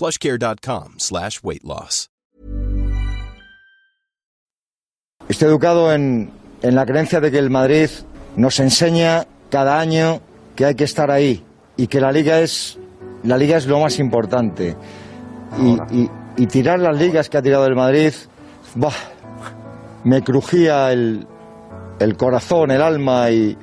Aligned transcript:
plushcare.com 0.00 0.94
slash 0.98 1.40
weight 1.42 1.62
loss. 1.64 2.08
Estoy 5.28 5.48
educado 5.48 5.92
en, 5.92 6.30
en 6.62 6.74
la 6.74 6.86
creencia 6.86 7.20
de 7.20 7.30
que 7.30 7.38
el 7.38 7.50
Madrid 7.50 7.88
nos 8.36 8.58
enseña 8.58 9.26
cada 9.50 9.78
año 9.78 10.20
que 10.56 10.64
hay 10.64 10.74
que 10.74 10.84
estar 10.84 11.10
ahí 11.10 11.44
y 11.76 11.86
que 11.86 12.00
la 12.00 12.10
liga 12.10 12.40
es, 12.40 12.78
la 13.22 13.36
liga 13.36 13.56
es 13.58 13.66
lo 13.66 13.78
más 13.80 13.98
importante. 13.98 14.76
Y, 15.58 15.96
y- 15.96 16.10
y 16.36 16.46
tirar 16.46 16.78
las 16.78 16.96
ligas 16.96 17.28
que 17.28 17.36
ha 17.36 17.42
tirado 17.42 17.66
el 17.66 17.74
Madrid, 17.74 18.14
bah, 18.76 18.94
me 20.04 20.22
crujía 20.22 20.90
el, 20.92 21.26
el 21.98 22.16
corazón, 22.16 22.70
el 22.70 22.80
alma 22.80 23.30
y, 23.30 23.58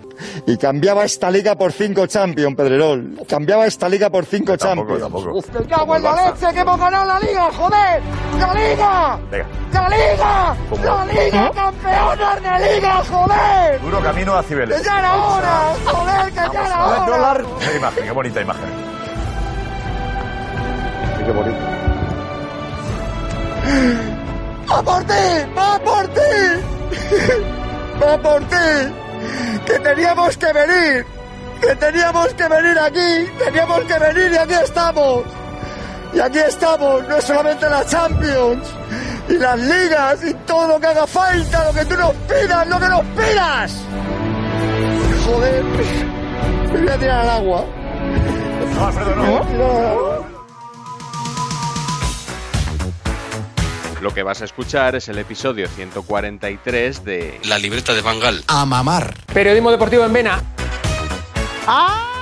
y 0.46 0.58
cambiaba 0.58 1.04
esta 1.06 1.30
liga 1.32 1.56
por 1.56 1.72
cinco 1.72 2.08
Champions, 2.08 2.56
Pedrerol. 2.56 3.20
Cambiaba 3.28 3.66
esta 3.66 3.88
liga 3.90 4.10
por 4.10 4.26
cinco 4.26 4.58
Tampoco, 4.58 4.98
Champions. 5.00 5.44
tampoco. 5.44 5.60
¡Me 5.64 5.68
cago 5.68 5.96
en 5.96 6.04
la 6.04 6.16
leche 6.32 6.48
que 6.54 6.60
hemos 6.60 6.80
ganado 6.80 7.06
la 7.06 7.20
liga, 7.20 7.50
joder! 7.54 8.02
¡La 8.40 8.54
liga! 8.54 9.20
Venga, 9.32 9.48
¡La 9.74 9.90
liga! 9.90 10.56
¿Cómo? 10.70 10.84
¡La 10.86 11.06
liga! 11.06 11.52
¡Campeones 11.54 12.62
de 12.62 12.76
liga, 12.76 13.04
joder! 13.10 13.82
duro 13.82 14.02
camino 14.02 14.34
a 14.36 14.42
¡Que 14.42 14.48
Cibeles. 14.48 14.84
ya 14.84 15.00
era 15.00 15.16
hora! 15.16 15.74
¡Joder, 15.86 16.26
que 16.32 16.36
ya 16.54 16.66
era 16.66 16.86
hora! 16.86 17.44
Qué 17.60 17.78
imagen, 17.78 18.04
qué 18.04 18.12
bonita 18.12 18.42
imagen. 18.42 18.70
¡Qué 21.26 21.32
bonito! 21.34 21.58
¡Va 24.72 24.82
por 24.82 25.04
ti! 25.04 25.14
¡Va 25.58 25.80
por 25.80 26.08
ti! 26.08 26.22
¡Va 28.04 28.18
por 28.18 28.42
ti! 28.44 28.56
¡Que 29.68 29.80
teníamos 29.80 30.38
que 30.38 30.54
venir! 30.54 31.06
¡Que 31.62 31.76
teníamos 31.76 32.34
que 32.34 32.48
venir 32.48 32.80
aquí! 32.80 33.32
¡Teníamos 33.38 33.82
que 33.82 34.00
venir 34.00 34.32
y 34.32 34.38
aquí 34.38 34.54
estamos! 34.54 35.24
Y 36.14 36.20
aquí 36.20 36.40
estamos, 36.40 37.08
no 37.08 37.18
es 37.18 37.26
solamente 37.26 37.70
la 37.70 37.86
Champions, 37.86 38.66
y 39.28 39.34
las 39.34 39.60
ligas, 39.60 40.24
y 40.24 40.34
todo 40.46 40.68
lo 40.70 40.80
que 40.80 40.88
haga 40.88 41.06
falta, 41.06 41.66
lo 41.66 41.74
que 41.74 41.86
tú 41.86 41.98
nos 41.98 42.14
pidas, 42.14 42.68
lo 42.68 42.80
que 42.80 42.88
nos 42.88 43.06
pidas. 43.08 43.76
Joder, 45.26 45.64
me 46.72 46.80
voy 46.80 46.90
a 46.90 46.98
tirar 46.98 47.20
al 47.20 47.30
agua. 47.30 47.66
No, 48.74 48.88
Alfredo, 48.88 49.16
no. 49.16 50.38
Lo 54.02 54.14
que 54.14 54.24
vas 54.24 54.42
a 54.42 54.46
escuchar 54.46 54.96
es 54.96 55.10
el 55.10 55.18
episodio 55.18 55.68
143 55.68 57.04
de 57.04 57.42
La 57.46 57.60
libreta 57.60 57.94
de 57.94 58.02
Bangal. 58.02 58.44
A 58.48 58.66
mamar. 58.66 59.27
Periodismo 59.38 59.70
deportivo 59.70 60.04
en 60.04 60.12
Vena. 60.14 60.42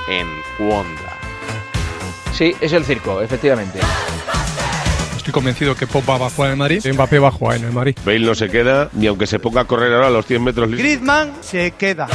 En 0.06 0.28
Cuonda. 0.58 1.16
Sí, 2.34 2.54
es 2.60 2.74
el 2.74 2.84
circo, 2.84 3.22
efectivamente. 3.22 3.78
Estoy 5.16 5.32
convencido 5.32 5.74
que 5.74 5.86
Pop 5.86 6.06
va 6.06 6.16
a 6.26 6.28
jugar 6.28 6.48
en 6.48 6.52
el 6.52 6.58
Madrid, 6.58 6.86
Mbappé 6.92 7.18
va 7.18 7.28
a 7.28 7.30
jugar 7.30 7.56
en 7.56 7.64
el 7.64 7.72
Madrid. 7.72 7.96
Bale 8.04 8.18
no 8.18 8.34
se 8.34 8.50
queda, 8.50 8.90
ni 8.92 9.06
aunque 9.06 9.26
se 9.26 9.38
ponga 9.38 9.62
a 9.62 9.64
correr 9.64 9.94
ahora 9.94 10.08
a 10.08 10.10
los 10.10 10.26
100 10.26 10.44
metros. 10.44 10.70
Griezmann 10.72 11.32
se 11.40 11.70
queda. 11.70 12.06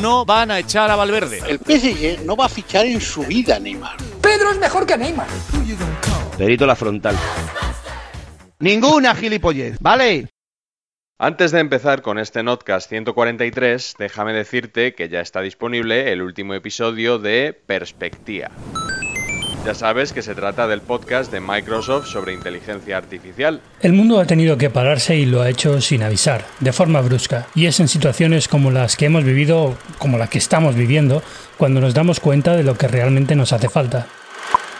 No 0.00 0.24
van 0.24 0.50
a 0.50 0.60
echar 0.60 0.90
a 0.90 0.96
Valverde. 0.96 1.42
El 1.46 1.58
PSG 1.58 2.24
no 2.24 2.36
va 2.36 2.46
a 2.46 2.48
fichar 2.48 2.86
en 2.86 3.02
su 3.02 3.22
vida, 3.24 3.58
Neymar. 3.58 3.98
Pedro 4.22 4.50
es 4.50 4.58
mejor 4.58 4.86
que 4.86 4.96
Neymar. 4.96 5.28
Perito 6.38 6.64
la 6.64 6.74
frontal. 6.74 7.18
Ninguna 8.60 9.14
gilipollez, 9.14 9.76
¿vale? 9.78 10.30
Antes 11.20 11.52
de 11.52 11.60
empezar 11.60 12.02
con 12.02 12.18
este 12.18 12.42
Notcast 12.42 12.88
143, 12.88 13.94
déjame 14.00 14.32
decirte 14.32 14.96
que 14.96 15.08
ya 15.08 15.20
está 15.20 15.42
disponible 15.42 16.10
el 16.10 16.20
último 16.20 16.54
episodio 16.54 17.20
de 17.20 17.56
Perspectiva. 17.66 18.50
Ya 19.64 19.74
sabes 19.74 20.12
que 20.12 20.22
se 20.22 20.34
trata 20.34 20.66
del 20.66 20.80
podcast 20.80 21.30
de 21.30 21.38
Microsoft 21.38 22.08
sobre 22.08 22.34
inteligencia 22.34 22.96
artificial. 22.96 23.60
El 23.80 23.92
mundo 23.92 24.18
ha 24.18 24.26
tenido 24.26 24.58
que 24.58 24.70
pararse 24.70 25.16
y 25.16 25.24
lo 25.24 25.40
ha 25.40 25.48
hecho 25.48 25.80
sin 25.80 26.02
avisar, 26.02 26.44
de 26.58 26.72
forma 26.72 27.00
brusca, 27.00 27.46
y 27.54 27.66
es 27.66 27.78
en 27.78 27.86
situaciones 27.86 28.48
como 28.48 28.72
las 28.72 28.96
que 28.96 29.06
hemos 29.06 29.22
vivido, 29.22 29.76
como 29.98 30.18
la 30.18 30.26
que 30.26 30.38
estamos 30.38 30.74
viviendo, 30.74 31.22
cuando 31.56 31.80
nos 31.80 31.94
damos 31.94 32.18
cuenta 32.18 32.56
de 32.56 32.64
lo 32.64 32.76
que 32.76 32.88
realmente 32.88 33.36
nos 33.36 33.52
hace 33.52 33.68
falta. 33.68 34.08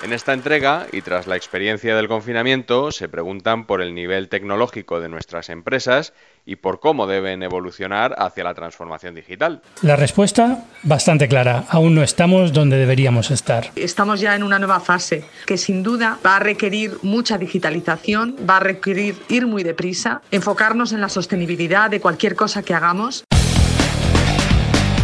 En 0.05 0.13
esta 0.13 0.35
entrega, 0.35 0.87
y 0.93 1.01
tras 1.01 1.27
la 1.27 1.35
experiencia 1.35 1.97
del 1.97 2.09
confinamiento, 2.09 2.93
se 2.93 3.09
preguntan 3.09 3.65
por 3.65 3.81
el 3.81 3.95
nivel 3.95 4.29
tecnológico 4.29 5.01
de 5.01 5.09
nuestras 5.09 5.49
empresas 5.49 6.13
y 6.45 6.57
por 6.57 6.79
cómo 6.79 7.07
deben 7.07 7.43
evolucionar 7.43 8.15
hacia 8.19 8.45
la 8.45 8.53
transformación 8.53 9.15
digital. 9.15 9.63
La 9.81 9.97
respuesta, 9.97 10.67
bastante 10.83 11.27
clara, 11.27 11.65
aún 11.71 11.95
no 11.95 12.03
estamos 12.03 12.53
donde 12.53 12.77
deberíamos 12.77 13.31
estar. 13.31 13.71
Estamos 13.77 14.21
ya 14.21 14.37
en 14.37 14.43
una 14.43 14.59
nueva 14.59 14.79
fase 14.81 15.25
que 15.47 15.57
sin 15.57 15.83
duda 15.83 16.19
va 16.25 16.37
a 16.37 16.41
requerir 16.41 16.99
mucha 17.01 17.39
digitalización, 17.39 18.37
va 18.47 18.59
a 18.59 18.61
requerir 18.61 19.17
ir 19.31 19.47
muy 19.47 19.63
deprisa, 19.63 20.21
enfocarnos 20.31 20.93
en 20.93 21.01
la 21.01 21.09
sostenibilidad 21.09 21.89
de 21.89 22.03
cualquier 22.03 22.37
cosa 22.37 22.63
que 22.63 22.75
hagamos. 22.75 23.25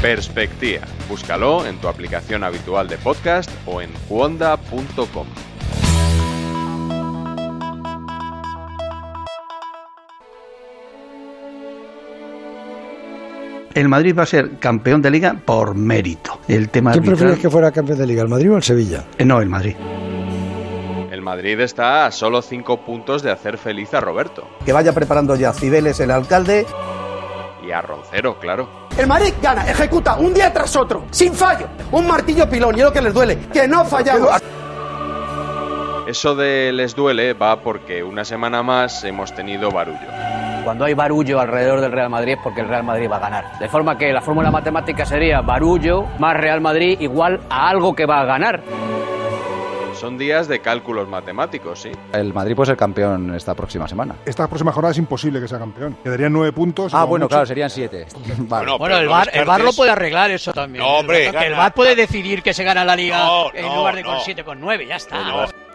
Perspectiva. 0.02 0.86
Búscalo 1.08 1.66
en 1.66 1.76
tu 1.78 1.88
aplicación 1.88 2.42
habitual 2.42 2.88
de 2.88 2.96
podcast 2.96 3.50
o 3.66 3.82
en 3.82 3.90
cuonda.com. 4.08 5.26
El 13.74 13.88
Madrid 13.88 14.14
va 14.18 14.24
a 14.24 14.26
ser 14.26 14.58
campeón 14.58 15.00
de 15.00 15.10
liga 15.10 15.34
por 15.44 15.74
mérito. 15.74 16.40
El 16.48 16.68
tema 16.70 16.90
¿Quién 16.92 17.04
arbitral- 17.04 17.16
prefieres 17.18 17.38
que 17.38 17.50
fuera 17.50 17.70
campeón 17.70 17.98
de 17.98 18.06
liga, 18.06 18.22
el 18.22 18.28
Madrid 18.28 18.50
o 18.52 18.56
el 18.56 18.62
Sevilla? 18.62 19.04
Eh, 19.16 19.24
No, 19.24 19.40
el 19.40 19.48
Madrid. 19.48 19.76
El 21.12 21.22
Madrid 21.22 21.60
está 21.60 22.06
a 22.06 22.10
solo 22.10 22.42
5 22.42 22.80
puntos 22.84 23.22
de 23.22 23.30
hacer 23.30 23.58
feliz 23.58 23.94
a 23.94 24.00
Roberto. 24.00 24.48
Que 24.64 24.72
vaya 24.72 24.92
preparando 24.92 25.36
ya 25.36 25.52
Cibeles, 25.52 26.00
el 26.00 26.10
alcalde. 26.10 26.66
Y 27.62 27.72
a 27.72 27.80
Roncero, 27.80 28.38
claro. 28.38 28.68
El 28.96 29.06
Madrid 29.06 29.34
gana, 29.40 29.68
ejecuta 29.70 30.16
un 30.16 30.34
día 30.34 30.52
tras 30.52 30.74
otro, 30.76 31.04
sin 31.10 31.34
fallo. 31.34 31.66
Un 31.92 32.06
martillo 32.06 32.48
pilón, 32.48 32.76
y 32.76 32.80
es 32.80 32.84
lo 32.84 32.92
que 32.92 33.02
les 33.02 33.14
duele, 33.14 33.38
que 33.52 33.68
no 33.68 33.84
fallamos. 33.84 34.42
Eso 36.06 36.34
de 36.34 36.72
les 36.72 36.96
duele 36.96 37.34
va 37.34 37.60
porque 37.60 38.02
una 38.02 38.24
semana 38.24 38.62
más 38.62 39.04
hemos 39.04 39.32
tenido 39.32 39.70
barullo. 39.70 40.08
Cuando 40.64 40.84
hay 40.84 40.94
barullo 40.94 41.40
alrededor 41.40 41.80
del 41.80 41.92
Real 41.92 42.10
Madrid 42.10 42.32
es 42.32 42.38
porque 42.42 42.62
el 42.62 42.68
Real 42.68 42.82
Madrid 42.82 43.08
va 43.10 43.16
a 43.16 43.20
ganar. 43.20 43.58
De 43.58 43.68
forma 43.68 43.96
que 43.96 44.12
la 44.12 44.20
fórmula 44.20 44.50
matemática 44.50 45.06
sería 45.06 45.40
barullo 45.40 46.06
más 46.18 46.36
Real 46.36 46.60
Madrid 46.60 47.00
igual 47.00 47.40
a 47.48 47.68
algo 47.70 47.94
que 47.94 48.06
va 48.06 48.20
a 48.20 48.24
ganar. 48.24 48.60
Son 50.00 50.16
días 50.16 50.48
de 50.48 50.60
cálculos 50.60 51.06
matemáticos, 51.08 51.82
sí. 51.82 51.92
El 52.14 52.32
Madrid 52.32 52.56
puede 52.56 52.68
ser 52.68 52.76
campeón 52.78 53.34
esta 53.34 53.54
próxima 53.54 53.86
semana. 53.86 54.16
Esta 54.24 54.48
próxima 54.48 54.72
jornada 54.72 54.92
es 54.92 54.98
imposible 54.98 55.42
que 55.42 55.46
sea 55.46 55.58
campeón. 55.58 55.98
Quedarían 56.02 56.32
nueve 56.32 56.52
puntos. 56.52 56.94
Ah, 56.94 57.04
bueno, 57.04 57.24
mucho. 57.24 57.34
claro, 57.34 57.44
serían 57.44 57.68
siete. 57.68 58.06
Vale. 58.38 58.78
Bueno, 58.78 58.96
el 58.96 59.08
VAR, 59.08 59.28
el 59.30 59.44
VAR 59.44 59.60
lo 59.60 59.74
puede 59.74 59.90
arreglar 59.90 60.30
eso 60.30 60.54
también. 60.54 60.82
No, 60.82 61.00
hombre. 61.00 61.30
Que 61.30 61.46
el 61.48 61.52
VAR 61.52 61.74
puede 61.74 61.94
decidir 61.94 62.42
que 62.42 62.54
se 62.54 62.64
gana 62.64 62.82
la 62.82 62.96
liga 62.96 63.18
No, 63.18 63.52
en 63.52 63.66
no, 63.66 63.76
lugar 63.76 63.94
de 63.96 64.02
con 64.04 64.14
no. 64.14 64.20
7 64.20 64.42
con 64.42 64.58
9, 64.58 64.86
ya 64.86 64.96
está. 64.96 65.18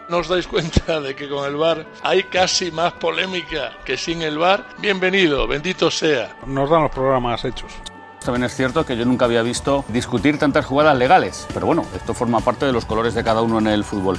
¿No 0.08 0.18
os 0.18 0.28
dais 0.28 0.46
cuenta 0.48 1.00
de 1.00 1.14
que 1.14 1.28
con 1.28 1.46
el 1.48 1.54
VAR 1.54 1.86
hay 2.02 2.24
casi 2.24 2.72
más 2.72 2.94
polémica 2.94 3.72
que 3.84 3.96
sin 3.96 4.22
el 4.22 4.38
VAR? 4.38 4.64
Bienvenido, 4.78 5.46
bendito 5.46 5.88
sea. 5.88 6.36
Nos 6.46 6.68
dan 6.68 6.82
los 6.82 6.90
programas 6.90 7.44
hechos. 7.44 7.72
También 8.26 8.42
es 8.42 8.56
cierto 8.56 8.84
que 8.84 8.96
yo 8.96 9.04
nunca 9.04 9.24
había 9.24 9.42
visto 9.42 9.84
discutir 9.86 10.36
tantas 10.36 10.66
jugadas 10.66 10.98
legales. 10.98 11.46
Pero 11.54 11.66
bueno, 11.66 11.86
esto 11.94 12.12
forma 12.12 12.40
parte 12.40 12.66
de 12.66 12.72
los 12.72 12.84
colores 12.84 13.14
de 13.14 13.22
cada 13.22 13.40
uno 13.40 13.60
en 13.60 13.68
el 13.68 13.84
fútbol. 13.84 14.16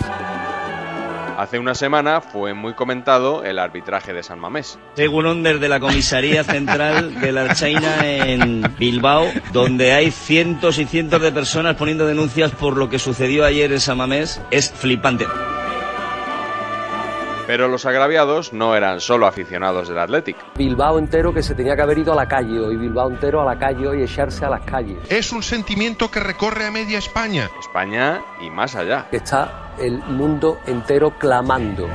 Hace 1.37 1.59
una 1.59 1.75
semana 1.75 2.21
fue 2.21 2.53
muy 2.53 2.73
comentado 2.73 3.43
el 3.43 3.59
arbitraje 3.59 4.13
de 4.13 4.23
San 4.23 4.39
Mamés. 4.39 4.79
Según 4.95 5.43
desde 5.43 5.67
la 5.67 5.81
comisaría 5.81 6.45
central 6.45 7.19
de 7.19 7.31
la 7.33 7.41
Archaina 7.41 8.07
en 8.07 8.63
Bilbao, 8.79 9.27
donde 9.51 9.91
hay 9.91 10.09
cientos 10.09 10.79
y 10.79 10.85
cientos 10.85 11.21
de 11.21 11.33
personas 11.33 11.75
poniendo 11.75 12.07
denuncias 12.07 12.51
por 12.51 12.77
lo 12.77 12.89
que 12.89 12.99
sucedió 12.99 13.43
ayer 13.43 13.73
en 13.73 13.81
San 13.81 13.97
Mamés, 13.97 14.41
es 14.51 14.71
flipante. 14.71 15.25
Pero 17.47 17.69
los 17.69 17.85
agraviados 17.85 18.51
no 18.51 18.75
eran 18.75 18.99
solo 18.99 19.25
aficionados 19.25 19.87
del 19.87 19.97
Athletic. 19.97 20.35
Bilbao 20.57 20.99
entero 20.99 21.33
que 21.33 21.41
se 21.41 21.55
tenía 21.55 21.77
que 21.77 21.81
haber 21.81 21.97
ido 21.97 22.11
a 22.11 22.15
la 22.15 22.27
calle 22.27 22.59
hoy, 22.59 22.75
Bilbao 22.75 23.09
entero 23.09 23.41
a 23.41 23.45
la 23.45 23.57
calle 23.57 23.87
hoy, 23.87 24.03
echarse 24.03 24.43
a 24.43 24.49
las 24.49 24.61
calles. 24.61 24.97
Es 25.09 25.31
un 25.31 25.41
sentimiento 25.41 26.11
que 26.11 26.19
recorre 26.19 26.65
a 26.65 26.71
media 26.71 26.97
España. 26.97 27.49
España 27.57 28.21
y 28.41 28.49
más 28.49 28.75
allá. 28.75 29.07
Está 29.13 29.71
el 29.79 29.99
mundo 29.99 30.59
entero 30.67 31.11
clamando. 31.17 31.87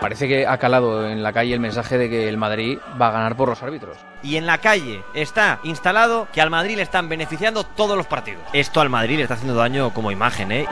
Parece 0.00 0.28
que 0.28 0.46
ha 0.46 0.58
calado 0.58 1.08
en 1.08 1.22
la 1.22 1.32
calle 1.32 1.54
el 1.54 1.60
mensaje 1.60 1.96
de 1.96 2.10
que 2.10 2.28
el 2.28 2.36
Madrid 2.36 2.78
va 3.00 3.08
a 3.08 3.12
ganar 3.12 3.36
por 3.36 3.48
los 3.48 3.62
árbitros. 3.62 3.96
Y 4.22 4.36
en 4.36 4.44
la 4.44 4.58
calle 4.58 5.02
está 5.14 5.60
instalado 5.62 6.28
que 6.30 6.42
al 6.42 6.50
Madrid 6.50 6.76
le 6.76 6.82
están 6.82 7.08
beneficiando 7.08 7.64
todos 7.64 7.96
los 7.96 8.06
partidos. 8.06 8.42
Esto 8.52 8.82
al 8.82 8.90
Madrid 8.90 9.16
le 9.16 9.22
está 9.22 9.34
haciendo 9.34 9.54
daño 9.54 9.94
como 9.94 10.10
imagen, 10.10 10.52
¿eh? 10.52 10.66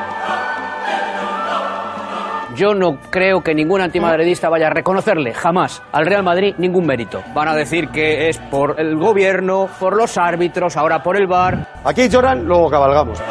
Yo 2.54 2.74
no 2.74 2.98
creo 3.10 3.42
que 3.42 3.54
ningún 3.54 3.80
antimadridista 3.80 4.48
vaya 4.48 4.66
a 4.66 4.70
reconocerle 4.70 5.32
jamás 5.32 5.82
al 5.92 6.06
Real 6.06 6.22
Madrid 6.22 6.54
ningún 6.58 6.86
mérito. 6.86 7.22
Van 7.34 7.48
a 7.48 7.54
decir 7.54 7.88
que 7.88 8.28
es 8.28 8.38
por 8.38 8.78
el 8.78 8.96
gobierno, 8.96 9.68
por 9.80 9.96
los 9.96 10.18
árbitros, 10.18 10.76
ahora 10.76 11.02
por 11.02 11.16
el 11.16 11.26
VAR. 11.26 11.66
Aquí 11.84 12.08
lloran, 12.08 12.44
luego 12.44 12.70
cabalgamos. 12.70 13.22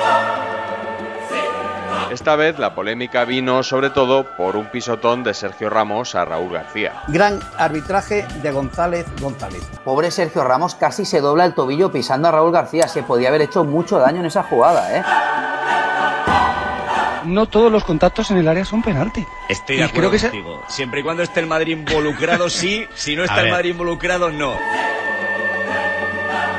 Esta 2.11 2.35
vez 2.35 2.59
la 2.59 2.75
polémica 2.75 3.23
vino 3.23 3.63
sobre 3.63 3.89
todo 3.89 4.25
por 4.35 4.57
un 4.57 4.65
pisotón 4.65 5.23
de 5.23 5.33
Sergio 5.33 5.69
Ramos 5.69 6.13
a 6.13 6.25
Raúl 6.25 6.51
García. 6.51 6.91
Gran 7.07 7.39
arbitraje 7.57 8.25
de 8.43 8.51
González 8.51 9.05
González. 9.21 9.61
Pobre 9.85 10.11
Sergio 10.11 10.43
Ramos 10.43 10.75
casi 10.75 11.05
se 11.05 11.21
dobla 11.21 11.45
el 11.45 11.53
tobillo 11.53 11.89
pisando 11.89 12.27
a 12.27 12.31
Raúl 12.31 12.51
García. 12.51 12.89
Se 12.89 13.03
podía 13.03 13.29
haber 13.29 13.43
hecho 13.43 13.63
mucho 13.63 13.97
daño 13.97 14.19
en 14.19 14.25
esa 14.25 14.43
jugada, 14.43 14.97
¿eh? 14.97 15.03
No 17.31 17.45
todos 17.45 17.71
los 17.71 17.83
contactos 17.83 18.29
en 18.31 18.37
el 18.37 18.47
área 18.47 18.65
son 18.65 18.81
penalti. 18.83 19.25
Estoy 19.49 19.77
Y 19.77 19.79
de 19.79 19.85
acuerdo 19.85 20.09
creo 20.09 20.11
que 20.11 20.19
se- 20.19 20.29
contigo. 20.29 20.61
Siempre 20.67 20.99
y 20.99 21.03
cuando 21.03 21.23
esté 21.23 21.39
el 21.39 21.47
Madrid 21.47 21.77
involucrado, 21.77 22.49
sí. 22.49 22.85
Si 22.93 23.15
no 23.15 23.23
está 23.23 23.41
el. 23.41 23.51
Madrid 23.51 23.71
involucrado, 23.71 24.29
no. 24.31 24.53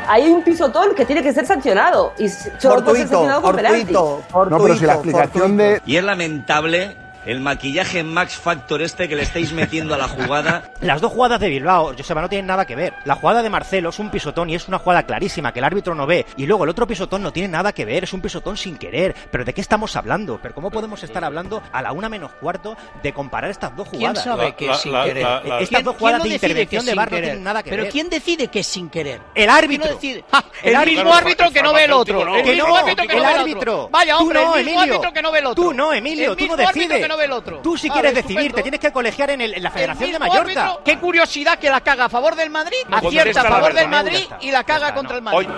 Hay 0.08 0.28
un 0.28 0.42
pisotón 0.42 0.94
que 0.94 1.04
tiene 1.06 1.22
que 1.22 1.32
ser 1.32 1.46
sancionado 1.46 2.12
y 2.18 2.28
solo 2.28 2.84
puede 2.84 2.98
ser 3.00 3.08
sancionado 3.08 3.42
con 3.42 3.56
penalti. 3.56 3.92
No, 3.92 4.20
pero 4.32 4.76
si 4.76 4.84
la 4.84 4.94
explicación 4.94 5.56
de... 5.56 5.80
Y 5.86 5.96
es 5.96 6.04
lamentable 6.04 6.96
el 7.26 7.40
maquillaje 7.40 8.02
Max 8.02 8.34
Factor 8.36 8.82
este 8.82 9.08
que 9.08 9.16
le 9.16 9.22
estáis 9.22 9.52
metiendo 9.52 9.94
a 9.94 9.98
la 9.98 10.08
jugada. 10.08 10.64
Las 10.80 11.00
dos 11.00 11.12
jugadas 11.12 11.38
de 11.40 11.48
Bilbao, 11.48 11.94
Joseba, 11.96 12.20
no 12.20 12.28
tienen 12.28 12.46
nada 12.46 12.64
que 12.66 12.74
ver. 12.76 12.94
La 13.04 13.14
jugada 13.14 13.42
de 13.42 13.50
Marcelo 13.50 13.90
es 13.90 13.98
un 13.98 14.10
pisotón 14.10 14.50
y 14.50 14.54
es 14.54 14.66
una 14.68 14.78
jugada 14.78 15.04
clarísima 15.04 15.52
que 15.52 15.60
el 15.60 15.64
árbitro 15.64 15.94
no 15.94 16.06
ve. 16.06 16.26
Y 16.36 16.46
luego 16.46 16.64
el 16.64 16.70
otro 16.70 16.86
pisotón 16.86 17.22
no 17.22 17.32
tiene 17.32 17.48
nada 17.48 17.72
que 17.72 17.84
ver, 17.84 18.04
es 18.04 18.12
un 18.12 18.20
pisotón 18.20 18.56
sin 18.56 18.76
querer. 18.76 19.14
¿Pero 19.30 19.44
de 19.44 19.52
qué 19.54 19.60
estamos 19.60 19.94
hablando? 19.96 20.38
¿Pero 20.42 20.54
cómo 20.54 20.70
podemos 20.70 21.02
estar 21.02 21.24
hablando 21.24 21.62
a 21.72 21.80
la 21.82 21.92
una 21.92 22.08
menos 22.08 22.32
cuarto 22.32 22.76
de 23.02 23.12
comparar 23.12 23.50
estas 23.50 23.76
dos 23.76 23.88
¿Quién 23.88 24.00
jugadas? 24.02 24.24
sabe 24.24 24.54
que 24.54 24.74
sin 24.74 24.92
querer? 24.92 25.26
Eh, 25.26 25.40
Estas 25.60 25.68
¿Quién- 25.68 25.84
dos 25.84 25.94
quién 25.94 25.98
jugadas 25.98 26.22
de 26.24 26.28
intervención 26.30 26.84
que 26.84 26.90
de 26.90 26.94
VAR 26.96 27.12
no 27.12 27.18
tienen 27.18 27.42
nada 27.44 27.62
que 27.62 27.70
Pero 27.70 27.82
ver. 27.84 27.92
¿quién 27.92 28.08
decide 28.10 28.48
que 28.48 28.60
es 28.60 28.66
sin 28.66 28.90
querer? 28.90 29.20
El 29.34 29.48
árbitro. 29.48 29.86
¿Quién 29.86 29.94
decide? 30.18 30.24
¡Ja! 30.30 30.44
el, 30.62 30.74
El 30.74 30.86
mismo 30.86 31.00
árbitro. 31.14 31.44
árbitro 31.46 31.50
que 31.52 31.62
no 31.62 31.72
ve 31.72 31.84
el 31.84 31.92
otro. 31.92 32.36
El 32.36 32.44
mismo 32.44 32.68
no, 32.68 32.76
árbitro 32.76 33.06
que 33.06 33.14
no 33.14 33.22
ve 33.22 33.30
el 33.32 33.38
árbitro. 33.40 33.60
otro. 33.82 33.88
Vaya, 33.90 34.16
Tú 34.16 34.22
hombre, 34.22 34.44
no, 34.44 34.56
el 34.56 34.64
mismo 34.64 34.80
árbitro 34.80 35.12
que 35.12 35.22
no 35.22 35.32
ve 35.32 35.38
el 35.38 35.46
otro. 35.46 35.64
Tú 35.64 35.72
no, 35.72 35.92
Emilio, 35.92 36.36
tú 36.36 36.46
no 36.46 36.54
árbitro 36.54 36.66
decides. 36.80 37.08
Que 37.12 37.16
no 37.16 37.16
ve 37.18 37.24
el 37.26 37.32
otro. 37.32 37.58
Tú 37.58 37.76
si 37.76 37.88
quieres 37.90 38.14
decidir, 38.14 38.52
te 38.52 38.62
tienes 38.62 38.80
que 38.80 38.92
colegiar 38.92 39.30
en, 39.30 39.40
el- 39.40 39.54
en 39.54 39.62
la 39.62 39.70
Federación 39.70 40.06
El 40.08 40.12
de 40.14 40.18
Mallorca. 40.18 40.40
árbitro, 40.64 40.80
Qué 40.84 40.98
curiosidad 40.98 41.58
que 41.58 41.70
la 41.70 41.80
caga 41.80 42.06
a 42.06 42.08
favor 42.08 42.34
del 42.36 42.50
Madrid, 42.50 42.76
acierta 42.90 43.40
a 43.42 43.44
favor 43.44 43.74
del. 43.74 43.88
Madrid 43.88 44.16
está. 44.22 44.38
y 44.40 44.50
la 44.50 44.64
caga 44.64 44.94
contra 44.94 45.16
el 45.16 45.22
Madrid. 45.22 45.48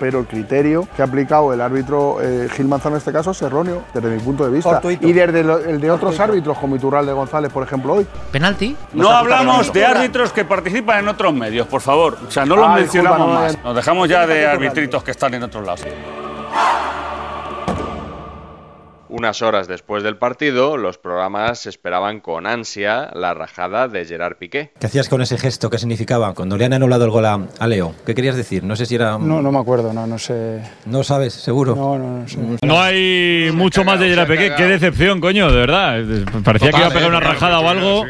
pero 0.00 0.20
el 0.20 0.26
criterio 0.26 0.86
que 0.94 1.02
ha 1.02 1.06
aplicado 1.06 1.52
el 1.52 1.60
árbitro 1.60 2.18
eh, 2.22 2.48
Gil 2.54 2.66
Manzano 2.66 2.94
en 2.94 2.98
este 2.98 3.10
caso 3.12 3.32
es 3.32 3.42
erróneo, 3.42 3.82
desde 3.92 4.08
mi 4.08 4.20
punto 4.20 4.44
de 4.44 4.50
vista. 4.50 4.70
Fortuito. 4.70 5.04
Y 5.06 5.12
desde 5.12 5.42
lo- 5.42 5.58
el 5.58 5.80
de 5.80 5.90
otros 5.90 6.18
árbitros, 6.20 6.56
como 6.56 6.76
Iturralde 6.76 7.12
González, 7.12 7.52
por 7.52 7.64
ejemplo, 7.64 7.94
hoy. 7.94 8.06
¿Penalti? 8.30 8.76
No 8.92 9.10
hablamos 9.10 9.72
de 9.72 9.84
árbitros 9.84 10.32
que 10.32 10.44
participan 10.44 11.00
en 11.00 11.08
otros 11.08 11.34
medios, 11.34 11.66
por 11.66 11.80
favor. 11.80 12.16
O 12.26 12.30
sea, 12.30 12.44
no 12.46 12.54
los 12.54 12.66
Ah, 12.68 12.74
mencionamos 12.76 13.28
más. 13.34 13.56
no. 13.58 13.64
Nos 13.64 13.74
dejamos 13.76 14.08
ya 14.08 14.24
de 14.24 14.46
arbitritos 14.46 15.02
que 15.02 15.10
están 15.10 15.34
en 15.34 15.42
otros 15.42 15.66
lados. 15.66 15.82
Unas 19.10 19.40
horas 19.42 19.68
después 19.68 20.02
del 20.02 20.18
partido, 20.18 20.76
los 20.76 20.98
programas 20.98 21.66
esperaban 21.66 22.20
con 22.20 22.46
ansia 22.46 23.10
la 23.14 23.32
rajada 23.32 23.88
de 23.88 24.04
Gerard 24.04 24.36
Piqué. 24.38 24.70
¿Qué 24.78 24.86
hacías 24.86 25.08
con 25.08 25.22
ese 25.22 25.38
gesto? 25.38 25.70
¿Qué 25.70 25.78
significaba? 25.78 26.34
Cuando 26.34 26.56
le 26.56 26.66
han 26.66 26.74
anulado 26.74 27.04
el 27.04 27.10
gol 27.10 27.24
a, 27.24 27.38
a 27.58 27.66
Leo, 27.66 27.94
¿qué 28.04 28.14
querías 28.14 28.36
decir? 28.36 28.64
No 28.64 28.76
sé 28.76 28.86
si 28.86 28.96
era... 28.96 29.16
No, 29.18 29.40
no 29.40 29.50
me 29.50 29.58
acuerdo, 29.58 29.92
no, 29.92 30.06
no 30.06 30.18
sé. 30.18 30.62
¿No 30.86 31.02
sabes, 31.02 31.32
seguro. 31.32 31.74
No, 31.74 31.98
no, 31.98 32.18
no 32.20 32.28
sé. 32.28 32.38
No 32.66 32.80
hay 32.80 33.50
mucho 33.52 33.84
más 33.84 33.98
de 33.98 34.10
Gerard 34.10 34.28
Piqué. 34.28 34.52
Qué 34.56 34.64
decepción, 34.64 35.20
coño, 35.20 35.50
de 35.50 35.56
verdad. 35.56 35.98
Parecía 36.44 36.70
que 36.70 36.78
iba 36.78 36.88
a 36.88 36.90
pegar 36.90 37.08
una 37.08 37.20
rajada 37.20 37.60
o 37.60 37.68
algo. 37.68 38.04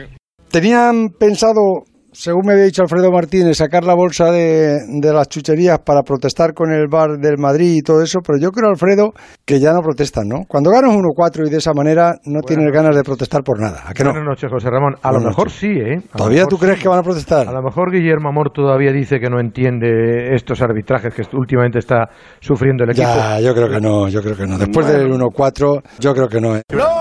Tenían 0.50 1.10
pensado, 1.10 1.84
según 2.12 2.42
me 2.46 2.52
había 2.52 2.64
dicho 2.64 2.82
Alfredo 2.82 3.10
Martínez, 3.10 3.56
sacar 3.56 3.84
la 3.84 3.94
bolsa 3.94 4.30
de, 4.30 4.78
de 5.00 5.12
las 5.12 5.28
chucherías 5.28 5.78
para 5.80 6.02
protestar 6.02 6.54
con 6.54 6.72
el 6.72 6.86
bar 6.88 7.18
del 7.18 7.38
Madrid 7.38 7.76
y 7.76 7.82
todo 7.82 8.02
eso, 8.02 8.20
pero 8.26 8.38
yo 8.38 8.50
creo, 8.50 8.70
Alfredo, 8.70 9.12
que 9.44 9.60
ya 9.60 9.72
no 9.72 9.80
protestan, 9.80 10.28
¿no? 10.28 10.44
Cuando 10.48 10.70
ganas 10.70 10.92
1-4 10.94 11.46
y 11.46 11.50
de 11.50 11.58
esa 11.58 11.72
manera 11.74 12.14
no 12.24 12.40
tienes 12.40 12.72
ganas 12.72 12.96
de 12.96 13.02
protestar 13.02 13.42
por 13.42 13.60
nada. 13.60 13.82
¿A 13.86 13.92
que 13.92 14.04
no? 14.04 14.10
Buenas 14.10 14.28
noches, 14.28 14.50
José 14.50 14.68
Ramón. 14.70 14.94
A 15.02 15.12
lo 15.12 15.20
mejor 15.20 15.46
noches. 15.46 15.60
sí, 15.60 15.68
¿eh? 15.68 15.98
A 16.12 16.16
¿Todavía 16.18 16.46
tú 16.46 16.58
crees 16.58 16.80
que 16.82 16.88
van 16.88 16.98
a 16.98 17.02
protestar? 17.02 17.48
A 17.48 17.52
lo 17.52 17.62
mejor 17.62 17.92
Guillermo 17.92 18.28
Amor 18.28 18.50
todavía 18.52 18.92
dice 18.92 19.20
que 19.20 19.28
no 19.28 19.40
entiende 19.40 20.34
estos 20.34 20.60
arbitrajes 20.62 21.14
que 21.14 21.22
últimamente 21.36 21.78
está 21.78 22.08
sufriendo 22.40 22.84
el 22.84 22.90
equipo. 22.90 23.08
Ya, 23.08 23.40
yo 23.40 23.54
creo 23.54 23.68
que 23.68 23.80
no, 23.80 24.08
yo 24.08 24.22
creo 24.22 24.36
que 24.36 24.46
no. 24.46 24.58
Después 24.58 24.86
del 24.86 25.10
1-4, 25.12 25.82
yo 26.00 26.14
creo 26.14 26.28
que 26.28 26.40
no. 26.40 26.56
¿eh? 26.56 26.62
No 26.72 26.97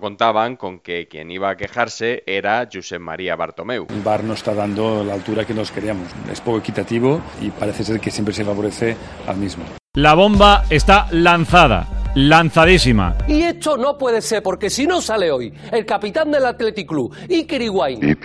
contaban 0.00 0.56
con 0.56 0.80
que 0.80 1.08
quien 1.08 1.30
iba 1.30 1.48
a 1.48 1.56
quejarse 1.56 2.22
era 2.26 2.68
Josep 2.70 3.00
María 3.00 3.36
Bartomeu. 3.36 3.86
El 3.88 4.02
VAR 4.02 4.22
no 4.22 4.34
está 4.34 4.52
dando 4.52 5.02
la 5.02 5.14
altura 5.14 5.46
que 5.46 5.54
nos 5.54 5.70
queríamos. 5.70 6.08
Es 6.30 6.42
poco 6.42 6.58
equitativo 6.58 7.22
y 7.40 7.50
parece 7.50 7.84
ser 7.84 7.98
que 7.98 8.10
siempre 8.10 8.34
se 8.34 8.44
favorece 8.44 8.96
al 9.26 9.38
mismo. 9.38 9.64
La 9.94 10.12
bomba 10.12 10.64
está 10.68 11.08
lanzada. 11.10 11.88
Lanzadísima. 12.20 13.16
Y 13.28 13.42
esto 13.42 13.76
no 13.76 13.96
puede 13.96 14.20
ser, 14.20 14.42
porque 14.42 14.68
si 14.70 14.88
no 14.88 15.00
sale 15.00 15.30
hoy 15.30 15.52
el 15.70 15.86
capitán 15.86 16.32
del 16.32 16.44
Athletic 16.46 16.88
Club, 16.88 17.14
Iker 17.30 17.62
Higuaín, 17.62 18.18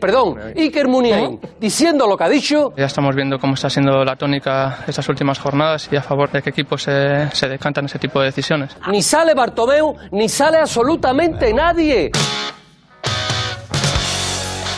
perdón, 0.00 0.36
Iker 0.56 0.88
Muniain, 0.88 1.38
diciendo 1.60 2.08
lo 2.08 2.16
que 2.16 2.24
ha 2.24 2.28
dicho, 2.28 2.72
Ya 2.76 2.86
estamos 2.86 3.14
viendo 3.14 3.38
cómo 3.38 3.54
está 3.54 3.70
siendo 3.70 4.04
la 4.04 4.16
tónica 4.16 4.78
estas 4.88 5.08
últimas 5.08 5.38
jornadas 5.38 5.88
y 5.92 5.96
a 5.96 6.02
favor 6.02 6.28
de 6.32 6.42
qué 6.42 6.50
equipos 6.50 6.82
se, 6.82 7.30
se 7.30 7.48
decantan 7.48 7.84
ese 7.84 8.00
tipo 8.00 8.18
de 8.18 8.26
decisiones. 8.26 8.76
ni 8.90 9.00
sale 9.00 9.32
Bartomeu, 9.34 9.94
ni 10.10 10.28
sale 10.28 10.58
absolutamente 10.58 11.52
nadie. 11.54 12.10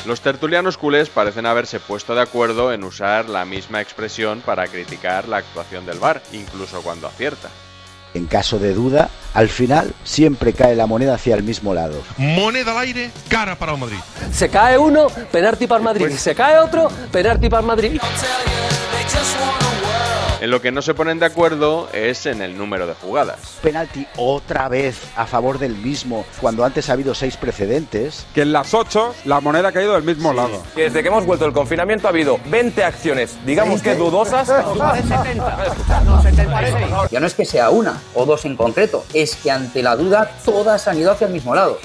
Los 0.09 0.23
tertulianos 0.23 0.79
culés 0.79 1.11
parecen 1.11 1.45
haberse 1.45 1.81
puesto 1.81 2.15
de 2.15 2.23
acuerdo 2.23 2.73
en 2.73 2.83
usar 2.83 3.29
la 3.29 3.45
misma 3.45 3.83
expresión 3.83 4.41
para 4.41 4.67
criticar 4.67 5.29
la 5.29 5.37
actuación 5.37 5.85
del 5.85 5.99
VAR, 5.99 6.23
incluso 6.33 6.81
cuando 6.81 7.09
acierta. 7.09 7.51
En 8.15 8.25
caso 8.25 8.59
de 8.59 8.73
duda, 8.73 9.11
al 9.35 9.51
final 9.51 9.93
siempre 10.05 10.55
cae 10.55 10.75
la 10.77 10.87
moneda 10.87 11.17
hacia 11.17 11.35
el 11.35 11.43
mismo 11.43 11.75
lado. 11.75 12.03
Moneda 12.17 12.73
al 12.73 12.79
aire, 12.79 13.11
cara 13.29 13.55
para 13.55 13.73
el 13.73 13.79
Madrid. 13.79 13.99
Se 14.33 14.49
cae 14.49 14.79
uno, 14.79 15.09
penalti 15.31 15.67
para 15.67 15.81
el 15.81 15.85
Madrid. 15.85 16.09
Se 16.17 16.35
cae 16.35 16.57
otro, 16.57 16.89
penalti 17.13 17.51
para 17.51 17.61
el 17.61 17.67
Madrid. 17.67 18.01
En 20.41 20.51
lo 20.53 20.63
que 20.63 20.71
no 20.71 20.83
se 20.83 20.95
ponen 20.95 21.19
de 21.19 21.27
acuerdo 21.27 21.89
es 21.93 22.25
en 22.27 22.43
el 22.43 22.57
número 22.57 22.87
de 22.87 22.95
jugadas. 22.95 23.59
Penalti 23.61 24.07
otra 24.17 24.69
vez 24.69 25.01
a 25.17 25.27
favor 25.27 25.59
del 25.59 25.75
mismo, 25.77 26.25
cuando 26.41 26.65
antes 26.65 26.89
ha 26.89 26.93
habido 26.93 27.15
seis 27.15 27.37
precedentes. 27.37 28.25
Que 28.35 28.43
en 28.43 28.53
las 28.53 28.73
8 28.73 29.15
la 29.25 29.41
moneda 29.41 29.69
ha 29.69 29.73
caído 29.73 29.95
del 29.95 30.05
mismo 30.05 30.33
lado. 30.33 30.63
Desde 30.77 31.03
que 31.03 31.09
hemos 31.09 31.27
vuelto 31.27 31.45
del 31.45 31.55
confinamiento 31.55 32.07
ha 32.07 32.11
habido 32.11 32.39
20 32.47 32.85
acciones, 32.85 33.37
digamos 33.45 33.83
que 33.83 33.97
dudosas. 33.97 34.49
Ya 37.11 37.21
no 37.21 37.27
es 37.27 37.35
que 37.35 37.45
sea 37.45 37.71
una 37.71 38.01
o 38.15 38.25
dos 38.25 38.45
en 38.45 38.57
concreto, 38.57 39.05
es 39.13 39.35
que 39.35 39.51
ante 39.51 39.83
la 39.83 39.97
duda 39.97 40.31
todas 40.45 40.87
han 40.87 40.99
ido 40.99 41.11
hacia 41.11 41.27
el 41.27 41.33
mismo 41.33 41.55
lado. 41.55 41.79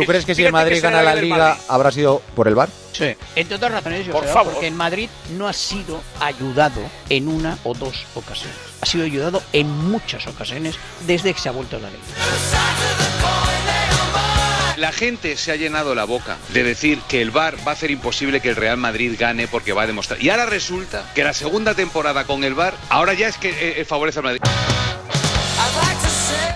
¿Tú 0.00 0.06
crees 0.06 0.24
que 0.24 0.34
si 0.34 0.44
el 0.44 0.52
Madrid 0.52 0.82
gana 0.82 1.02
la 1.02 1.14
Liga 1.14 1.56
habrá 1.68 1.90
sido 1.90 2.22
por 2.34 2.48
el 2.48 2.54
bar? 2.54 2.68
Sí. 2.92 3.14
Entre 3.36 3.56
otras 3.56 3.72
razones, 3.72 4.06
yo 4.06 4.12
Por 4.12 4.22
creo, 4.22 4.34
favor. 4.34 4.52
porque 4.52 4.66
el 4.68 4.74
Madrid 4.74 5.08
no 5.36 5.46
ha 5.48 5.52
sido 5.52 6.02
ayudado 6.20 6.80
en 7.08 7.28
una 7.28 7.58
o 7.64 7.74
dos 7.74 8.04
ocasiones. 8.14 8.56
Ha 8.80 8.86
sido 8.86 9.04
ayudado 9.04 9.42
en 9.52 9.68
muchas 9.68 10.26
ocasiones 10.26 10.76
desde 11.06 11.32
que 11.34 11.40
se 11.40 11.48
ha 11.48 11.52
vuelto 11.52 11.76
a 11.76 11.80
la 11.80 11.90
ley. 11.90 12.00
La 14.76 14.92
gente 14.92 15.36
se 15.36 15.52
ha 15.52 15.56
llenado 15.56 15.94
la 15.94 16.04
boca 16.04 16.38
de 16.54 16.62
decir 16.62 17.00
que 17.06 17.20
el 17.20 17.30
VAR 17.30 17.56
va 17.66 17.72
a 17.72 17.74
hacer 17.74 17.90
imposible 17.90 18.40
que 18.40 18.48
el 18.48 18.56
Real 18.56 18.78
Madrid 18.78 19.14
gane 19.18 19.46
porque 19.46 19.74
va 19.74 19.82
a 19.82 19.86
demostrar. 19.86 20.22
Y 20.22 20.30
ahora 20.30 20.46
resulta 20.46 21.04
que 21.14 21.22
la 21.22 21.34
segunda 21.34 21.74
temporada 21.74 22.24
con 22.24 22.44
el 22.44 22.54
VAR 22.54 22.74
ahora 22.88 23.12
ya 23.12 23.28
es 23.28 23.36
que 23.36 23.50
eh, 23.50 23.80
eh, 23.80 23.84
favorece 23.84 24.20
al 24.20 24.24
Madrid. 24.24 24.40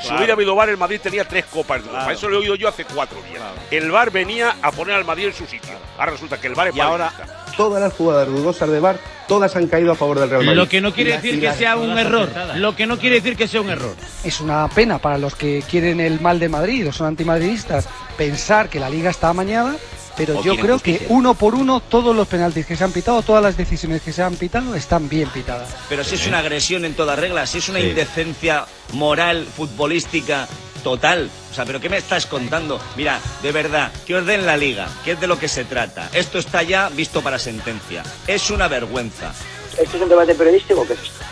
Si 0.02 0.12
hubiera 0.14 0.34
habido 0.34 0.54
VAR, 0.54 0.68
el 0.68 0.76
Madrid 0.76 1.00
tenía 1.02 1.24
tres 1.26 1.44
copas 1.46 1.82
de. 1.84 2.12
Eso 2.12 2.28
lo 2.28 2.36
he 2.36 2.40
oído 2.40 2.54
yo 2.54 2.68
hace 2.68 2.84
cuatro 2.84 3.18
días. 3.22 3.42
El 3.70 3.90
VAR 3.90 4.10
venía 4.10 4.56
a 4.62 4.72
poner 4.72 4.94
al 4.94 5.04
Madrid 5.04 5.26
en 5.26 5.34
su 5.34 5.46
sitio. 5.46 5.74
Ahora 5.98 6.12
resulta 6.12 6.40
que 6.40 6.48
el 6.48 6.54
VAR 6.54 6.68
es 6.68 6.76
Y 6.76 6.80
ahora 6.80 7.12
todas 7.56 7.80
las 7.80 7.92
jugadas 7.92 8.28
dudosas 8.28 8.68
de 8.68 8.80
VAR, 8.80 8.98
todas 9.28 9.54
han 9.56 9.66
caído 9.68 9.92
a 9.92 9.94
favor 9.94 10.18
del 10.18 10.30
Real 10.30 10.44
Madrid. 10.44 10.58
Lo 10.58 10.68
que 10.68 10.80
no 10.80 10.92
quiere 10.92 11.12
decir 11.12 11.34
y 11.34 11.40
que 11.40 11.52
sea 11.52 11.76
un 11.76 11.98
error. 11.98 12.28
Lo 12.56 12.74
que 12.76 12.86
no 12.86 12.98
quiere 12.98 13.16
decir 13.16 13.36
que 13.36 13.48
sea 13.48 13.60
un 13.60 13.70
error. 13.70 13.94
Es 14.24 14.40
una 14.40 14.68
pena 14.68 14.98
para 14.98 15.18
los 15.18 15.34
que 15.34 15.62
quieren 15.68 16.00
el 16.00 16.20
mal 16.20 16.38
de 16.38 16.48
Madrid 16.48 16.88
o 16.88 16.92
son 16.92 17.08
antimadridistas 17.08 17.88
pensar 18.16 18.68
que 18.68 18.80
la 18.80 18.88
liga 18.88 19.10
está 19.10 19.28
amañada, 19.28 19.76
pero 20.16 20.42
yo 20.42 20.56
creo 20.56 20.78
que 20.78 21.06
uno 21.08 21.34
por 21.34 21.54
uno 21.54 21.80
todos 21.80 22.14
los 22.14 22.28
penaltis 22.28 22.66
que 22.66 22.76
se 22.76 22.84
han 22.84 22.92
pitado, 22.92 23.22
todas 23.22 23.42
las 23.42 23.56
decisiones 23.56 24.02
que 24.02 24.12
se 24.12 24.22
han 24.22 24.36
pitado 24.36 24.74
están 24.74 25.08
bien 25.08 25.28
pitadas. 25.30 25.68
Pero 25.88 26.04
si 26.04 26.14
es 26.14 26.26
una 26.26 26.38
agresión 26.38 26.84
en 26.84 26.94
toda 26.94 27.16
regla, 27.16 27.46
si 27.46 27.58
es 27.58 27.68
una 27.68 27.80
Sí. 27.80 27.86
indecencia 27.88 28.66
moral, 28.92 29.46
futbolística, 29.56 30.46
total. 30.82 31.30
O 31.50 31.54
sea, 31.54 31.64
¿pero 31.64 31.80
qué 31.80 31.88
me 31.88 31.96
estás 31.96 32.26
contando? 32.26 32.80
Mira, 32.96 33.18
de 33.42 33.52
verdad, 33.52 33.90
que 34.06 34.14
os 34.16 34.26
den 34.26 34.44
la 34.46 34.56
liga, 34.56 34.88
que 35.04 35.12
es 35.12 35.20
de 35.20 35.26
lo 35.26 35.38
que 35.38 35.48
se 35.48 35.64
trata. 35.64 36.08
Esto 36.12 36.38
está 36.38 36.62
ya 36.62 36.88
visto 36.90 37.22
para 37.22 37.38
sentencia. 37.38 38.02
Es 38.26 38.50
una 38.50 38.68
vergüenza. 38.68 39.32
¿Esto 39.78 39.96
es 39.96 40.02
un 40.02 40.08
debate 40.08 40.34
periodístico 40.34 40.82
o 40.82 40.86
qué 40.86 40.92
es 40.92 41.00
esto? 41.00 41.24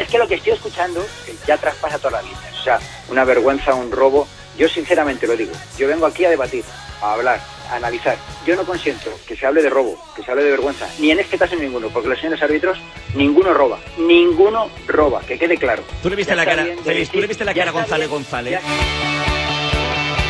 Es 0.00 0.08
que 0.08 0.18
lo 0.18 0.26
que 0.26 0.34
estoy 0.34 0.52
escuchando 0.52 1.06
ya 1.46 1.56
traspasa 1.56 1.98
todas 1.98 2.14
las 2.14 2.24
líneas. 2.24 2.60
O 2.60 2.64
sea, 2.64 2.78
una 3.08 3.24
vergüenza, 3.24 3.74
un 3.74 3.90
robo. 3.92 4.26
Yo 4.56 4.68
sinceramente 4.68 5.26
lo 5.26 5.36
digo. 5.36 5.52
Yo 5.78 5.88
vengo 5.88 6.06
aquí 6.06 6.24
a 6.24 6.30
debatir, 6.30 6.64
a 7.02 7.12
hablar, 7.14 7.40
a 7.70 7.76
analizar. 7.76 8.16
Yo 8.46 8.56
no 8.56 8.64
consiento 8.64 9.10
que 9.26 9.36
se 9.36 9.46
hable 9.46 9.62
de 9.62 9.70
robo, 9.70 9.98
que 10.14 10.22
se 10.22 10.30
hable 10.30 10.44
de 10.44 10.50
vergüenza. 10.50 10.88
Ni 10.98 11.10
en 11.10 11.20
este 11.20 11.38
caso 11.38 11.56
ninguno, 11.56 11.88
porque 11.88 12.08
los 12.08 12.18
señores 12.18 12.42
árbitros, 12.42 12.78
ninguno 13.14 13.52
roba. 13.54 13.78
Ninguno 13.98 14.70
roba, 14.86 15.20
que 15.22 15.38
quede 15.38 15.56
claro. 15.56 15.82
¿Tú 16.02 16.10
le 16.10 16.16
viste 16.16 16.32
Ya 16.32 16.36
la 16.36 16.44
cara, 16.44 16.64
bien 16.64 16.76
de 16.76 16.82
Félix, 16.82 17.10
tú 17.10 17.20
le 17.20 17.26
viste 17.26 17.44
la 17.44 17.54
cara 17.54 17.70
a 17.70 17.72
González 17.72 18.08
bien, 18.08 18.10
González? 18.10 18.60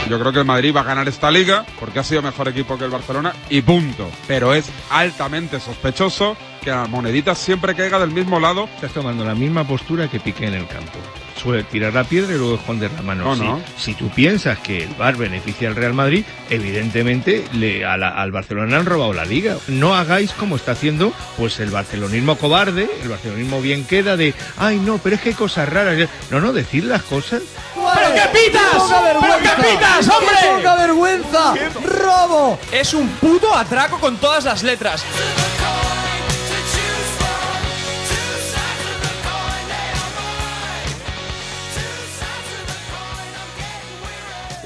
Yo 0.09 0.21
creo 0.21 0.33
que 0.33 0.40
el 0.40 0.45
Madrid 0.45 0.75
va 0.75 0.83
a 0.83 0.85
ganar 0.85 1.09
esta 1.09 1.31
liga 1.31 1.64
porque 1.81 1.99
ha 1.99 2.04
sido 2.04 2.21
mejor 2.21 2.49
equipo 2.49 2.76
que 2.76 2.85
el 2.85 2.90
Barcelona 2.90 3.35
y 3.49 3.62
punto. 3.62 4.11
Pero 4.26 4.52
es 4.52 4.71
altamente 4.90 5.61
sospechoso 5.61 6.37
que 6.62 6.71
la 6.71 6.87
monedita 6.87 7.35
siempre 7.35 7.75
caiga 7.75 7.99
del 7.99 8.11
mismo 8.11 8.38
lado. 8.38 8.69
Estás 8.75 8.93
tomando 8.93 9.25
la 9.25 9.35
misma 9.35 9.66
postura 9.66 10.09
que 10.09 10.21
Piqué 10.21 10.47
en 10.47 10.54
el 10.54 10.66
campo. 10.66 10.99
Suele 11.45 11.63
tirar 11.65 11.93
la 11.93 12.05
piedra 12.05 12.35
y 12.35 12.39
luego 12.39 12.55
esconder 12.55 12.91
la 12.93 13.03
mano. 13.03 13.25
No, 13.25 13.35
Sí. 13.37 13.43
no. 13.43 13.61
Si 13.79 13.95
tú 13.95 14.09
piensas 14.09 14.59
que 14.61 14.85
el 14.85 14.95
VAR 14.95 15.15
beneficia 15.17 15.69
al 15.69 15.77
Real 15.77 15.93
Madrid, 15.95 16.25
evidentemente 16.49 17.45
le, 17.53 17.85
a 17.85 17.97
la- 17.99 18.09
al 18.09 18.33
Barcelona 18.33 18.79
han 18.79 18.87
robado 18.87 19.13
la 19.13 19.27
liga. 19.27 19.57
No 19.69 19.95
hagáis 19.95 20.33
como 20.33 20.57
está 20.57 20.73
haciendo 20.73 21.13
pues 21.37 21.61
el 21.61 21.69
barcelonismo 21.71 22.37
cobarde, 22.37 22.89
el 23.03 23.09
barcelonismo 23.11 23.61
bien 23.61 23.85
queda 23.85 24.17
de, 24.17 24.33
ay 24.57 24.79
no, 24.79 24.97
pero 24.99 25.17
es 25.17 25.23
que 25.23 25.29
hay 25.29 25.35
cosas 25.35 25.69
raras. 25.69 26.09
No, 26.31 26.41
no, 26.41 26.53
decir 26.55 26.85
las 26.85 27.03
cosas. 27.03 27.43
¡Pero 27.75 28.15
qué 28.15 28.39
pitas! 28.39 28.83
¡Pero 29.21 29.37
qué 29.43 29.63
pitas, 29.69 30.09
hombre! 30.09 30.35
¡Qué 30.41 30.49
poca 30.57 30.75
vergüenza! 30.77 31.55
¡Robo! 31.85 32.59
Es 32.73 32.95
un 32.95 33.07
puto 33.21 33.55
atraco 33.55 33.99
con 34.01 34.17
todas 34.17 34.45
las 34.45 34.63
letras. 34.63 35.05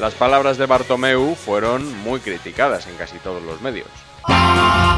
Las 0.00 0.14
palabras 0.14 0.59
de 0.59 0.67
Bartomeu 0.67 1.35
fueron 1.35 2.02
muy 2.02 2.21
criticadas 2.21 2.87
en 2.87 2.95
casi 2.95 3.19
todos 3.19 3.43
los 3.43 3.61
medios. 3.61 3.88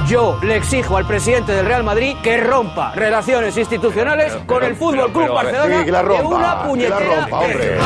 Yo 0.07 0.38
le 0.42 0.57
exijo 0.57 0.97
al 0.97 1.07
presidente 1.07 1.52
del 1.52 1.64
Real 1.64 1.85
Madrid 1.85 2.16
que 2.23 2.37
rompa 2.37 2.92
relaciones 2.92 3.57
institucionales 3.57 4.37
con 4.47 4.62
el 4.62 4.76
Fútbol 4.76 5.12
Club 5.12 5.28
Barcelona 5.28 5.78
Sí, 5.78 5.85
que 5.85 5.92
la 5.92 6.02
rompa, 6.02 6.23
de 6.23 6.26
una 6.26 6.38
que 6.38 6.42
la 6.42 6.62
puñetera 6.64 7.16
rompa, 7.21 7.38
hombre. 7.40 7.78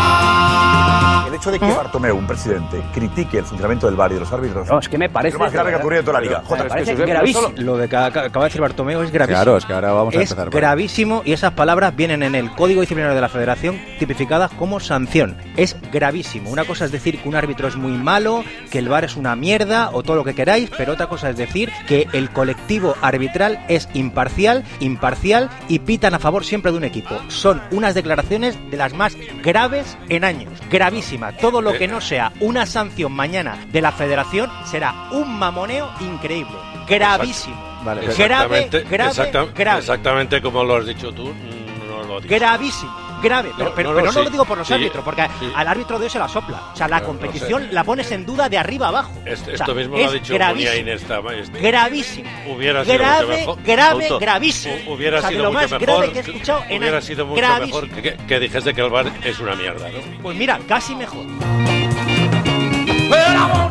El 1.35 1.41
hecho 1.41 1.51
de 1.51 1.59
que 1.59 1.67
Bartomeu, 1.67 2.17
un 2.17 2.29
presidente, 2.29 2.81
critique 2.95 3.39
el 3.39 3.45
funcionamiento 3.45 3.87
del 3.87 3.97
VAR 3.97 4.13
y 4.13 4.15
de 4.15 4.21
los 4.21 4.33
árbitros. 4.33 4.69
No, 4.69 4.79
es 4.79 4.89
que 4.89 4.97
me 4.97 5.09
parece. 5.09 5.29
Es 5.31 5.35
lo 5.35 5.41
más 5.41 5.53
grave 5.53 5.71
que 5.71 5.75
ha 5.77 5.79
ocurrido 5.79 5.99
en 6.01 6.07
toda 6.07 6.21
la 6.21 6.25
liga. 6.25 6.39
Me 6.41 6.47
Jota, 6.47 6.69
parece 6.69 6.93
es 6.93 6.99
que 7.01 7.07
gravísimo. 7.07 7.53
Lo 7.57 7.77
de 7.77 7.89
que 7.89 7.97
ac- 7.97 8.07
acaba 8.27 8.45
de 8.45 8.49
decir 8.51 8.61
Bartomeu 8.61 9.03
es 9.03 9.11
gravísimo. 9.11 9.43
Claro, 9.43 9.57
es 9.57 9.65
que 9.65 9.73
ahora 9.73 9.93
vamos 9.93 10.15
a 10.15 10.21
Es 10.23 10.31
empezar 10.31 10.51
gravísimo 10.51 11.23
y 11.25 11.33
esas 11.33 11.53
palabras 11.55 11.97
vienen 11.97 12.23
en 12.23 12.37
el 12.37 12.53
Código 12.53 12.83
Disciplinario 12.83 13.17
de 13.17 13.21
la 13.21 13.29
Federación 13.29 13.81
tipificadas 13.99 14.53
como 14.53 14.79
sanción. 14.79 15.37
Es 15.57 15.77
gravísimo. 15.93 16.51
Una 16.51 16.65
cosa 16.65 16.85
es 16.85 16.93
decir 16.93 17.21
que 17.21 17.29
un 17.29 17.35
árbitro 17.35 17.67
es 17.67 17.75
muy 17.75 17.93
malo, 17.93 18.45
que 18.71 18.79
el 18.79 18.89
VAR 18.89 19.03
es 19.05 19.17
una 19.17 19.35
mierda 19.35 19.91
o 19.93 20.05
todo 20.05 20.15
lo 20.15 20.23
que 20.25 20.37
queráis, 20.37 20.71
pero 20.79 20.93
otra 20.93 21.09
cosa 21.09 21.31
es 21.31 21.37
decir 21.37 21.73
que 21.89 22.07
el 22.13 22.31
colectivo 22.31 22.95
arbitral 23.03 23.59
es 23.69 23.89
imparcial, 23.95 24.63
imparcial 24.79 25.51
y 25.67 25.81
pitan 25.81 26.15
a 26.15 26.21
favor 26.21 26.45
siempre 26.45 26.71
de 26.71 26.79
un 26.79 26.85
equipo. 26.85 27.17
Son 27.27 27.61
unas 27.73 27.95
declaraciones 27.97 28.57
de 28.71 28.77
las 28.77 28.95
más 28.95 29.17
graves 29.43 29.99
en 30.09 30.23
años. 30.23 30.53
Todo 31.33 31.61
lo 31.63 31.73
que 31.75 31.89
no 31.89 32.01
sea 32.01 32.33
una 32.41 32.67
sanción 32.67 33.13
mañana 33.13 33.57
de 33.71 33.81
la 33.81 33.93
Federación 33.93 34.51
será 34.65 35.09
un 35.11 35.39
mamoneo 35.39 35.91
increíble. 36.01 36.55
Gravísimo. 36.89 37.57
Vale. 37.85 38.01
Grave, 38.03 38.13
Exactamente, 38.13 38.81
grave, 38.85 39.11
exacta- 39.11 39.47
grave. 39.55 39.81
Exactamente 39.81 40.41
como 40.43 40.65
lo 40.65 40.77
has 40.77 40.87
dicho 40.87 41.13
tú, 41.13 41.33
no 41.89 42.03
lo 42.05 42.21
digo. 42.21 42.35
Gravísimo. 42.35 43.04
Grave, 43.25 43.51
pero, 43.57 43.71
No, 43.71 43.75
pero- 43.75 43.91
no, 43.95 43.97
pero 44.13 44.23
lo 44.25 44.31
digo 44.31 44.45
por 44.45 44.59
los 44.59 44.67
sí, 44.69 44.75
árbitros, 44.75 45.03
porque 45.05 45.23
sí. 45.41 45.51
al 45.55 45.67
árbitro 45.67 45.99
de 45.99 46.05
hoy 46.05 46.11
se 46.11 46.19
la 46.19 46.29
sopla. 46.29 46.63
O 46.73 46.77
sea, 46.77 46.87
la 46.89 47.03
competición 47.03 47.63
sé. 47.69 47.73
la 47.73 47.83
pones 47.85 48.11
en 48.13 48.25
duda 48.27 48.49
de 48.49 48.59
arriba 48.59 48.89
abajo. 48.89 49.13
Esto, 49.25 49.45
O 49.45 49.45
sea, 49.47 49.55
esto 49.55 49.75
mismo 49.75 49.97
lo 49.97 50.07
ha 50.07 50.13
dicho 50.13 50.35
gravísimo. 50.35 50.91
Esta 50.93 51.21
este- 51.33 51.61
Gravísimo. 51.61 52.31
Hubiera 52.55 52.85
sido 52.85 52.95
mucho 52.95 53.05
grave, 53.05 53.37
mejor. 53.37 53.63
grave, 53.65 54.09
gravísimo. 54.21 54.75
Hu- 54.75 54.95
Hubiera 54.95 55.19
O 55.19 55.21
sea, 55.21 55.31
de 55.31 55.35
sido 55.37 55.45
lo 55.45 55.53
mucho 55.53 55.63
más 55.63 55.71
mejor. 55.71 55.87
grave 55.87 56.13
que 56.13 56.19
he 56.19 56.23
escuchado 56.23 56.65
en 56.69 56.79
Hubiera 56.83 57.01
sido 57.01 57.27
mucho 57.27 57.41
Gravísimo. 57.41 57.81
mejor 57.83 58.03
que, 58.03 58.17
que 58.17 58.41
dijese 58.41 58.75
que 58.75 58.81
el 58.81 58.91
bar 58.91 59.07
es 59.25 59.39
una 59.41 59.55
mierda, 59.55 59.89
¿no? 59.89 60.23
Pues 60.23 60.37
mira, 60.37 60.59
casi 60.69 60.95
mejor. 60.95 61.25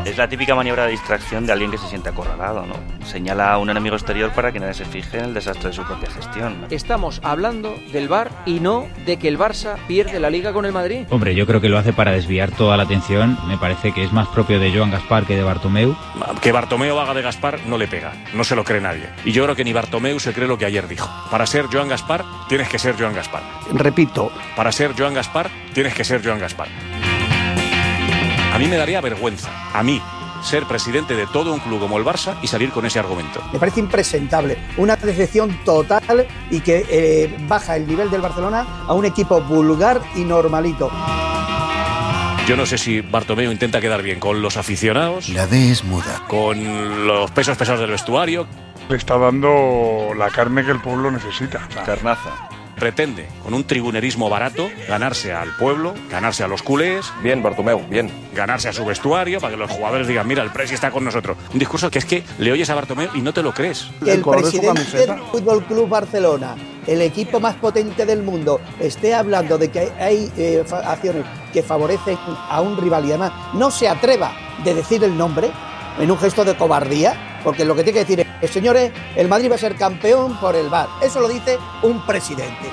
Es 0.05 0.17
la 0.17 0.27
típica 0.27 0.53
maniobra 0.53 0.83
de 0.86 0.91
distracción 0.91 1.45
de 1.45 1.53
alguien 1.53 1.72
que 1.72 1.77
se 1.77 1.88
siente 1.88 2.10
acorralado, 2.10 2.65
¿no? 2.65 2.75
Señala 3.05 3.53
a 3.53 3.57
un 3.57 3.69
enemigo 3.69 3.95
exterior 3.95 4.31
para 4.31 4.51
que 4.51 4.60
nadie 4.60 4.74
se 4.74 4.83
fije 4.86 5.17
en 5.17 5.25
el 5.25 5.33
desastre 5.33 5.69
de 5.69 5.75
su 5.75 5.83
propia 5.83 6.10
gestión. 6.12 6.65
Estamos 6.69 7.22
hablando 7.24 7.79
del 7.93 8.10
Bar 8.10 8.29
y 8.45 8.60
no 8.60 8.88
de 9.05 9.17
que 9.17 9.29
el 9.29 9.39
Barça 9.39 9.77
pierde 9.88 10.19
la 10.19 10.29
liga 10.29 10.51
con 10.51 10.65
el 10.65 10.74
Madrid. 10.74 11.05
Hombre, 11.10 11.36
yo 11.36 11.48
creo 11.48 11.62
que 11.62 11.69
lo 11.69 11.77
hace 11.77 11.93
para 11.93 12.12
desviar 12.12 12.51
toda 12.51 12.75
la 12.75 12.83
atención. 12.83 13.38
Me 13.48 13.57
parece 13.57 13.93
que 13.93 14.03
es 14.03 14.12
más 14.12 14.27
propio 14.27 14.60
de 14.60 14.75
Joan 14.75 14.91
Gaspar 14.91 15.25
que 15.25 15.38
de 15.38 15.43
Bartomeu. 15.43 15.95
Que 16.41 16.51
Bartomeu 16.51 17.00
haga 17.00 17.13
de 17.13 17.22
Gaspar 17.22 17.60
no 17.65 17.77
le 17.77 17.88
pega, 17.88 18.13
no 18.33 18.43
se 18.43 18.55
lo 18.55 18.65
cree 18.65 18.81
nadie. 18.81 19.07
Y 19.24 19.31
yo 19.31 19.43
creo 19.43 19.55
que 19.55 19.63
ni 19.63 19.72
Bartomeu 19.72 20.19
se 20.19 20.33
cree 20.33 20.48
lo 20.48 20.57
que 20.57 20.65
ayer 20.65 20.88
dijo. 20.88 21.10
Para 21.31 21.45
ser 21.45 21.67
Joan 21.72 21.88
Gaspar, 21.88 22.25
tienes 22.50 22.67
que 22.67 22.77
ser 22.77 22.95
Joan 23.00 23.13
Gaspar. 23.13 23.41
Repito, 23.72 24.31
Para 24.55 24.72
ser 24.72 24.93
Joan 24.98 25.13
Gaspar, 25.13 25.50
tienes 25.74 25.93
que 25.93 26.03
ser 26.03 26.24
Joan 26.24 26.39
Gaspar. 26.39 26.67
A 28.53 28.60
mí 28.60 28.67
me 28.67 28.77
daría 28.77 29.01
vergüenza, 29.01 29.50
a 29.74 29.81
mí, 29.81 30.00
ser 30.43 30.65
presidente 30.65 31.15
de 31.15 31.25
todo 31.25 31.53
un 31.53 31.60
club 31.60 31.79
como 31.79 31.98
el 31.98 32.05
Barça 32.05 32.36
y 32.43 32.48
salir 32.48 32.69
con 32.69 32.86
ese 32.86 33.00
argumento. 33.00 33.41
Me 33.51 33.57
parece 33.57 33.79
impresentable, 33.79 34.57
una 34.77 34.95
decepción 34.95 35.57
total 35.65 36.27
y 36.51 36.60
que 36.60 36.86
eh, 36.88 37.36
baja 37.48 37.75
el 37.75 37.88
nivel 37.88 38.12
del 38.12 38.22
Barcelona 38.22 38.65
a 38.88 38.93
un 38.93 39.05
equipo 39.05 39.41
vulgar 39.41 40.01
y 40.15 40.19
normalito. 40.19 40.91
Yo 42.48 42.55
no 42.57 42.65
sé 42.65 42.77
si 42.77 43.01
Bartomeu 43.01 43.51
intenta 43.51 43.79
quedar 43.81 44.03
bien 44.03 44.19
con 44.19 44.41
los 44.41 44.57
aficionados, 44.57 45.29
La 45.29 45.48
D 45.48 45.72
es 45.72 45.83
muda. 45.83 46.22
con 46.27 47.07
los 47.07 47.31
pesos 47.31 47.57
pesados 47.57 47.79
del 47.81 47.89
vestuario. 47.91 48.45
Le 48.89 48.98
está 48.98 49.17
dando 49.17 50.10
la 50.15 50.29
carne 50.29 50.63
que 50.63 50.72
el 50.72 50.81
pueblo 50.81 51.10
necesita. 51.10 51.67
Carnaza. 51.86 52.50
Pretende, 52.75 53.27
con 53.44 53.53
un 53.53 53.63
tribunerismo 53.63 54.30
barato, 54.30 54.70
ganarse 54.88 55.34
al 55.34 55.56
pueblo, 55.58 55.94
ganarse 56.10 56.44
a 56.44 56.48
los 56.48 56.63
culés. 56.63 57.06
Bien, 57.22 57.42
Bartomeu, 57.42 57.82
bien. 57.88 58.10
Ganarse 58.34 58.70
a 58.70 58.74
su 58.74 58.84
vestuario 58.86 59.39
para 59.39 59.53
que 59.53 59.58
los 59.58 59.72
jugadores 59.72 60.08
digan, 60.08 60.27
mira, 60.27 60.44
el 60.44 60.51
Presi 60.51 60.74
está 60.74 60.92
con 60.92 61.03
nosotros. 61.03 61.38
Un 61.53 61.60
discurso 61.60 61.89
que 61.89 62.00
es 62.00 62.06
que 62.06 62.24
le 62.39 62.51
oyes 62.51 62.70
a 62.70 62.75
Bartomeu 62.75 63.10
y 63.13 63.22
no 63.22 63.34
te 63.34 63.44
lo 63.44 63.53
crees. 63.53 63.88
Que 64.03 64.13
el 64.13 64.22
presidente 64.22 64.98
del 64.98 65.20
Fútbol 65.32 65.63
Club 65.65 65.88
Barcelona, 65.88 66.56
el 66.88 67.01
equipo 67.01 67.39
más 67.39 67.56
potente 67.56 68.06
del 68.06 68.24
mundo, 68.24 68.60
esté 68.80 69.13
hablando 69.13 69.58
de 69.58 69.70
que 69.70 69.92
hay 70.00 70.32
eh, 70.38 70.63
acciones 70.86 71.25
que 71.51 71.63
favorecen 71.63 72.18
a 72.50 72.62
un 72.62 72.77
rival 72.77 73.06
y 73.06 73.10
además 73.10 73.32
no 73.53 73.72
se 73.72 73.88
atreva 73.88 74.34
de 74.63 74.74
decir 74.74 75.03
el 75.03 75.18
nombre 75.18 75.51
en 76.00 76.10
un 76.10 76.18
gesto 76.18 76.44
de 76.44 76.56
cobardía, 76.56 77.32
porque 77.43 77.65
lo 77.65 77.75
que 77.75 77.83
tiene 77.83 78.00
que 78.00 78.05
decir 78.05 78.27
es, 78.41 78.50
señores, 78.50 78.91
el 79.15 79.27
Madrid 79.27 79.51
va 79.51 79.55
a 79.55 79.59
ser 79.59 79.75
campeón 79.75 80.38
por 80.39 80.55
el 80.55 80.69
VAR. 80.69 80.88
Eso 81.01 81.19
lo 81.19 81.27
dice 81.27 81.57
un 81.81 82.05
presidente. 82.05 82.69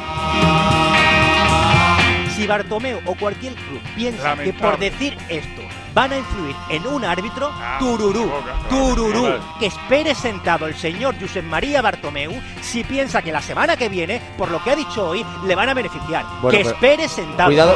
Si 2.34 2.46
Bartomeu 2.46 3.00
o 3.04 3.14
cualquier 3.14 3.54
club 3.54 3.80
piensa 3.94 4.34
que 4.36 4.52
por 4.54 4.78
decir 4.78 5.16
esto 5.28 5.62
van 5.92 6.12
a 6.12 6.18
influir 6.18 6.56
en 6.70 6.86
un 6.86 7.04
árbitro, 7.04 7.50
tururú, 7.78 8.30
tururú, 8.68 9.28
que 9.58 9.66
espere 9.66 10.14
sentado 10.14 10.66
el 10.66 10.74
señor 10.74 11.16
Josep 11.20 11.44
María 11.44 11.82
Bartomeu 11.82 12.32
si 12.62 12.84
piensa 12.84 13.20
que 13.20 13.32
la 13.32 13.42
semana 13.42 13.76
que 13.76 13.88
viene, 13.88 14.22
por 14.38 14.50
lo 14.50 14.62
que 14.62 14.70
ha 14.70 14.76
dicho 14.76 15.08
hoy, 15.08 15.26
le 15.44 15.54
van 15.54 15.68
a 15.68 15.74
beneficiar. 15.74 16.24
Bueno, 16.40 16.56
que 16.56 16.68
espere 16.68 17.08
sentado. 17.08 17.48
Cuidado. 17.50 17.74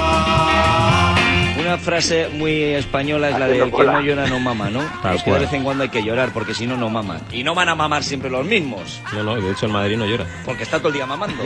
Una 1.75 1.83
frase 1.83 2.28
muy 2.28 2.62
española, 2.62 3.31
es 3.31 3.37
la 3.37 3.49
de 3.49 3.59
el 3.59 3.73
que 3.73 3.83
no 3.83 4.00
llora 4.00 4.28
no 4.28 4.38
mama, 4.38 4.71
¿no? 4.71 4.81
Tal 5.02 5.16
es 5.16 5.25
que 5.25 5.33
de 5.33 5.40
vez 5.40 5.52
en 5.52 5.64
cuando 5.64 5.83
hay 5.83 5.88
que 5.88 6.04
llorar, 6.04 6.31
porque 6.33 6.54
si 6.54 6.69
no, 6.69 6.76
no 6.76 6.88
maman. 6.88 7.21
Y 7.33 7.43
no 7.43 7.52
van 7.52 7.69
a 7.69 7.75
mamar 7.75 8.04
siempre 8.04 8.31
los 8.31 8.47
mismos. 8.47 9.00
No, 9.12 9.25
no, 9.25 9.35
de 9.35 9.50
hecho 9.50 9.66
el 9.66 9.73
Madrid 9.73 9.97
no 9.97 10.07
llora. 10.07 10.25
Porque 10.45 10.62
está 10.62 10.78
todo 10.78 10.90
el 10.90 10.95
día 10.95 11.04
mamando. 11.04 11.43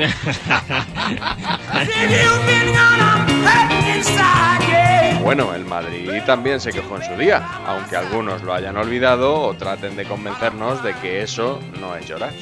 Bueno, 5.29 5.55
el 5.55 5.67
Madrid 5.67 6.23
también 6.25 6.59
se 6.59 6.73
quejó 6.73 6.97
en 6.97 7.03
su 7.03 7.15
día, 7.17 7.47
aunque 7.67 7.97
algunos 7.97 8.43
lo 8.43 8.55
hayan 8.55 8.79
olvidado 8.79 9.35
o 9.43 9.55
traten 9.55 9.95
de 9.95 10.05
convencernos 10.05 10.83
de 10.83 10.95
que 10.95 11.23
eso 11.23 11.61
no 11.81 11.95
es 11.97 12.09
llorar. 12.09 12.33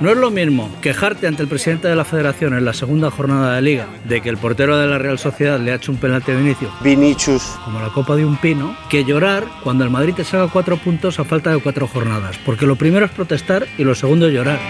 No 0.00 0.10
es 0.10 0.16
lo 0.16 0.30
mismo 0.30 0.70
quejarte 0.82 1.26
ante 1.26 1.42
el 1.42 1.48
presidente 1.48 1.88
de 1.88 1.96
la 1.96 2.04
federación 2.04 2.52
en 2.52 2.66
la 2.66 2.74
segunda 2.74 3.10
jornada 3.10 3.54
de 3.54 3.62
liga 3.62 3.86
de 4.04 4.20
que 4.20 4.28
el 4.28 4.36
portero 4.36 4.76
de 4.76 4.86
la 4.86 4.98
Real 4.98 5.18
Sociedad 5.18 5.58
le 5.58 5.72
ha 5.72 5.76
hecho 5.76 5.90
un 5.90 5.98
penalti 5.98 6.32
a 6.32 6.34
Vinicius, 6.34 6.70
Vinicius, 6.82 7.17
como 7.64 7.80
la 7.80 7.88
copa 7.88 8.14
de 8.14 8.24
un 8.24 8.36
pino, 8.36 8.76
que 8.88 9.04
llorar 9.04 9.44
cuando 9.64 9.82
el 9.82 9.90
Madrid 9.90 10.14
te 10.14 10.24
saca 10.24 10.46
cuatro 10.52 10.76
puntos 10.76 11.18
a 11.18 11.24
falta 11.24 11.50
de 11.50 11.60
cuatro 11.60 11.88
jornadas. 11.88 12.38
Porque 12.44 12.64
lo 12.64 12.76
primero 12.76 13.06
es 13.06 13.10
protestar 13.10 13.66
y 13.76 13.82
lo 13.82 13.94
segundo 13.94 14.28
es 14.28 14.34
llorar. 14.34 14.60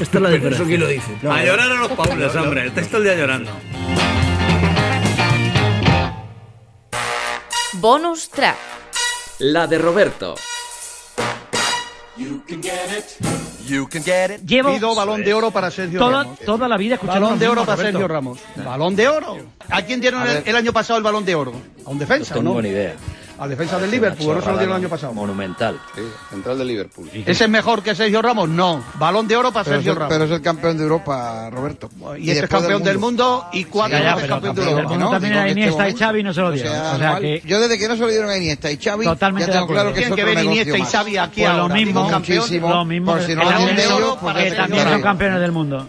Esta 0.00 0.18
es 0.18 0.22
la 0.22 0.30
diferencia. 0.30 0.62
¿Eso 0.62 0.64
quién 0.64 0.80
lo 0.80 0.86
dice? 0.86 1.12
a 1.28 1.44
llorar 1.44 1.72
a 1.72 1.74
los 1.80 1.92
paules, 1.92 2.34
hombre. 2.36 2.66
Está 2.68 2.82
todo 2.82 2.98
el 2.98 3.04
día 3.04 3.16
llorando. 3.16 3.52
Bonus 7.74 8.30
track. 8.30 8.56
La 9.40 9.66
de 9.66 9.78
Roberto. 9.78 10.36
Llevo 13.68 14.70
Pido 14.72 14.94
balón 14.94 15.22
de 15.22 15.34
oro 15.34 15.50
para 15.50 15.70
Sergio 15.70 15.98
toda, 15.98 16.22
Ramos. 16.24 16.38
toda 16.40 16.68
la 16.68 16.76
vida 16.76 16.94
escuchando 16.94 17.20
Balón 17.22 17.38
de 17.38 17.48
oro 17.48 17.60
para 17.64 17.76
Roberto. 17.76 17.98
Sergio 17.98 18.08
Ramos. 18.08 18.38
Balón 18.56 18.96
de 18.96 19.08
oro. 19.08 19.36
¿A 19.68 19.82
quién 19.82 20.00
dieron 20.00 20.22
A 20.22 20.32
el, 20.38 20.42
el 20.46 20.56
año 20.56 20.72
pasado 20.72 20.96
el 20.98 21.02
balón 21.04 21.24
de 21.24 21.34
oro? 21.34 21.52
A 21.84 21.90
un 21.90 21.98
defensa, 21.98 22.34
No 22.34 22.40
tengo 22.40 22.54
¿no? 22.54 22.62
ni 22.62 22.68
idea. 22.70 22.94
Al 23.38 23.48
defensa 23.50 23.78
del 23.78 23.90
Liverpool, 23.90 24.36
¿no 24.36 24.42
se 24.42 24.50
lo 24.50 24.58
dieron 24.58 24.76
el 24.76 24.82
año 24.82 24.88
pasado? 24.88 25.12
Monumental. 25.14 25.78
Central 26.30 26.58
de 26.58 26.64
Liverpool. 26.64 27.08
¿Ese 27.12 27.44
es 27.44 27.50
mejor 27.50 27.82
que 27.82 27.94
Sergio 27.94 28.20
Ramos? 28.20 28.48
No. 28.48 28.82
Balón 28.94 29.28
de 29.28 29.36
oro 29.36 29.52
para 29.52 29.64
Pero 29.64 29.76
Sergio 29.76 29.92
el, 29.92 29.98
Ramos. 29.98 30.12
pero 30.12 30.24
es 30.24 30.30
el 30.32 30.42
campeón 30.42 30.76
de 30.76 30.82
Europa, 30.82 31.48
Roberto. 31.50 31.88
y 32.18 32.30
este 32.30 32.44
es 32.44 32.50
campeón 32.50 32.82
del 32.82 32.98
mundo 32.98 33.46
y 33.52 33.64
cuatro 33.64 33.96
Sí, 33.98 34.02
ya, 34.04 34.14
veces 34.16 34.22
pero 34.28 34.34
campeón 34.36 34.54
de 34.56 34.60
campeón 34.62 34.78
Europa. 34.78 34.90
del 34.90 34.98
¿no? 34.98 35.04
mundo 35.06 35.10
también 35.16 35.32
era 35.34 35.48
Iniesta 35.50 35.86
este 35.88 35.96
y 35.96 36.04
Xavi 36.04 36.22
no 36.22 36.34
se 36.34 36.40
lo 36.40 36.50
dieron. 36.52 36.72
O 36.76 36.98
sea, 36.98 37.18
que- 37.20 37.42
Yo 37.46 37.60
desde 37.60 37.78
que 37.78 37.88
no 37.88 37.94
se 37.94 38.00
lo 38.02 38.08
dieron 38.08 38.30
a 38.30 38.36
Iniesta 38.36 38.70
y 38.72 38.76
Xavi, 38.76 39.04
Totalmente 39.04 39.46
ya 39.52 39.58
tengo 39.60 39.66
claro 39.72 39.92
que 39.92 40.00
es 40.00 40.06
Tienen 40.06 40.16
que 40.16 40.22
otro 40.22 40.34
ver 40.34 40.44
Iniesta 40.44 40.78
y. 40.78 40.82
Xavi 40.82 41.16
aquí 41.16 41.40
Pues 41.42 41.54
lo 41.54 41.62
ahora. 41.62 41.74
mismo, 41.74 42.00
digo, 42.00 42.10
campeón. 42.10 42.60
lo 42.60 42.84
mismo 42.84 43.12
por 43.12 43.22
si 43.22 43.34
no 43.34 43.42
el 43.42 43.46
lo 43.48 43.52
balón 43.54 43.60
han 43.60 43.66
de 43.76 43.82
entendido, 43.82 43.96
oro, 44.12 44.20
para 44.20 44.42
que 44.42 44.50
que 44.50 44.56
también 44.56 44.82
son 44.82 44.92
lo 44.92 45.00
campeones 45.02 45.40
del 45.40 45.52
mundo. 45.52 45.86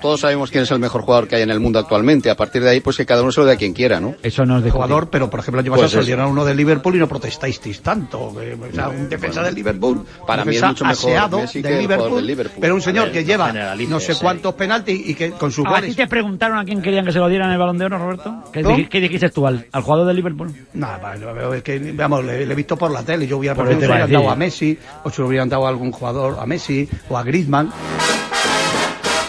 Todos 0.00 0.20
sabemos 0.20 0.50
quién 0.50 0.64
es 0.64 0.70
el 0.70 0.78
mejor 0.78 1.02
jugador 1.02 1.28
que 1.28 1.36
hay 1.36 1.42
en 1.42 1.50
el 1.50 1.60
mundo 1.60 1.78
actualmente. 1.78 2.30
A 2.30 2.36
partir 2.36 2.62
de 2.62 2.70
ahí, 2.70 2.80
pues 2.80 2.96
que 2.96 3.06
cada 3.06 3.22
uno 3.22 3.32
se 3.32 3.40
lo 3.40 3.46
dé 3.46 3.52
a 3.52 3.56
quien 3.56 3.72
quiera, 3.72 4.00
¿no? 4.00 4.14
Eso 4.22 4.44
no 4.44 4.58
es 4.58 4.64
de 4.64 4.70
jugador, 4.70 5.08
pero 5.10 5.30
por 5.30 5.40
ejemplo 5.40 5.60
el 5.60 5.66
año 5.66 5.72
Pues 5.72 5.82
pasado 5.82 5.90
se 5.90 5.96
lo 5.96 6.00
eso. 6.02 6.06
dieron 6.06 6.24
a 6.26 6.28
uno 6.28 6.44
del 6.44 6.56
Liverpool 6.56 6.96
y 6.96 6.98
no 6.98 7.08
protestasteis 7.08 7.80
tanto. 7.80 8.34
que, 8.38 8.54
o 8.54 8.74
sea, 8.74 8.88
un 8.88 9.08
defensa 9.08 9.42
del 9.42 9.54
Liverpool, 9.54 10.04
Para 10.26 10.44
mí 10.44 10.56
es 10.56 10.62
mucho 10.62 10.84
mejor 10.84 11.30
Messi 11.40 11.62
que 11.62 11.68
el 11.68 11.78
Liverpool, 11.80 12.16
del 12.16 12.26
Liverpool. 12.26 12.58
pero 12.60 12.74
un 12.74 12.82
señor 12.82 13.02
A 13.02 13.04
ver, 13.06 13.12
que 13.14 13.24
lleva 13.24 13.52
no 13.52 14.00
sé 14.00 14.12
eh. 14.12 14.16
cuántos 14.20 14.54
penaltis 14.54 15.08
y 15.08 15.14
que 15.14 15.30
con 15.32 15.50
sus 15.50 15.64
¿A 15.66 15.68
ti 15.74 15.80
goles. 15.80 15.96
te 15.96 16.06
preguntaron 16.06 16.58
a 16.58 16.64
quién 16.64 16.80
querían 16.82 17.04
que 17.04 17.12
se 17.12 17.18
lo 17.18 17.28
dieran 17.28 17.50
el 17.50 17.58
balón 17.58 17.78
de 17.78 17.84
oro, 17.86 17.98
Roberto? 17.98 18.44
¿Qué, 18.52 19.00
dijiste 19.00 19.30
tú 19.30 19.46
al, 19.46 19.66
al 19.72 19.82
jugador 19.82 20.06
del 20.06 20.16
Liverpool? 20.16 20.52
Nada, 20.74 21.14
es 21.54 21.62
que, 21.62 21.92
vamos, 21.92 22.24
le, 22.24 22.46
le 22.46 22.52
he 22.52 22.56
visto 22.56 22.76
por 22.76 22.90
la 22.90 23.02
tele. 23.02 23.26
Yo 23.26 23.38
hubiera 23.38 23.54
Por 23.54 23.66
preferido 23.66 23.92
eso 23.94 24.02
que 24.02 24.06
te 24.06 24.06
se 24.06 24.12
lo 24.12 24.20
iba 24.20 24.22
a 24.22 24.22
hubieran 24.22 24.22
dado 24.22 24.32
a. 24.32 24.36
Messi 24.36 24.78
o 25.04 25.10
se 25.10 25.22
lo 25.22 25.28
hubieran 25.28 25.48
dado 25.48 25.66
a 25.66 25.68
algún 25.68 25.92
jugador, 25.92 26.36
a 26.40 26.46
Messi 26.46 26.88
o 27.08 27.16
a 27.18 27.22
Griezmann. 27.22 27.72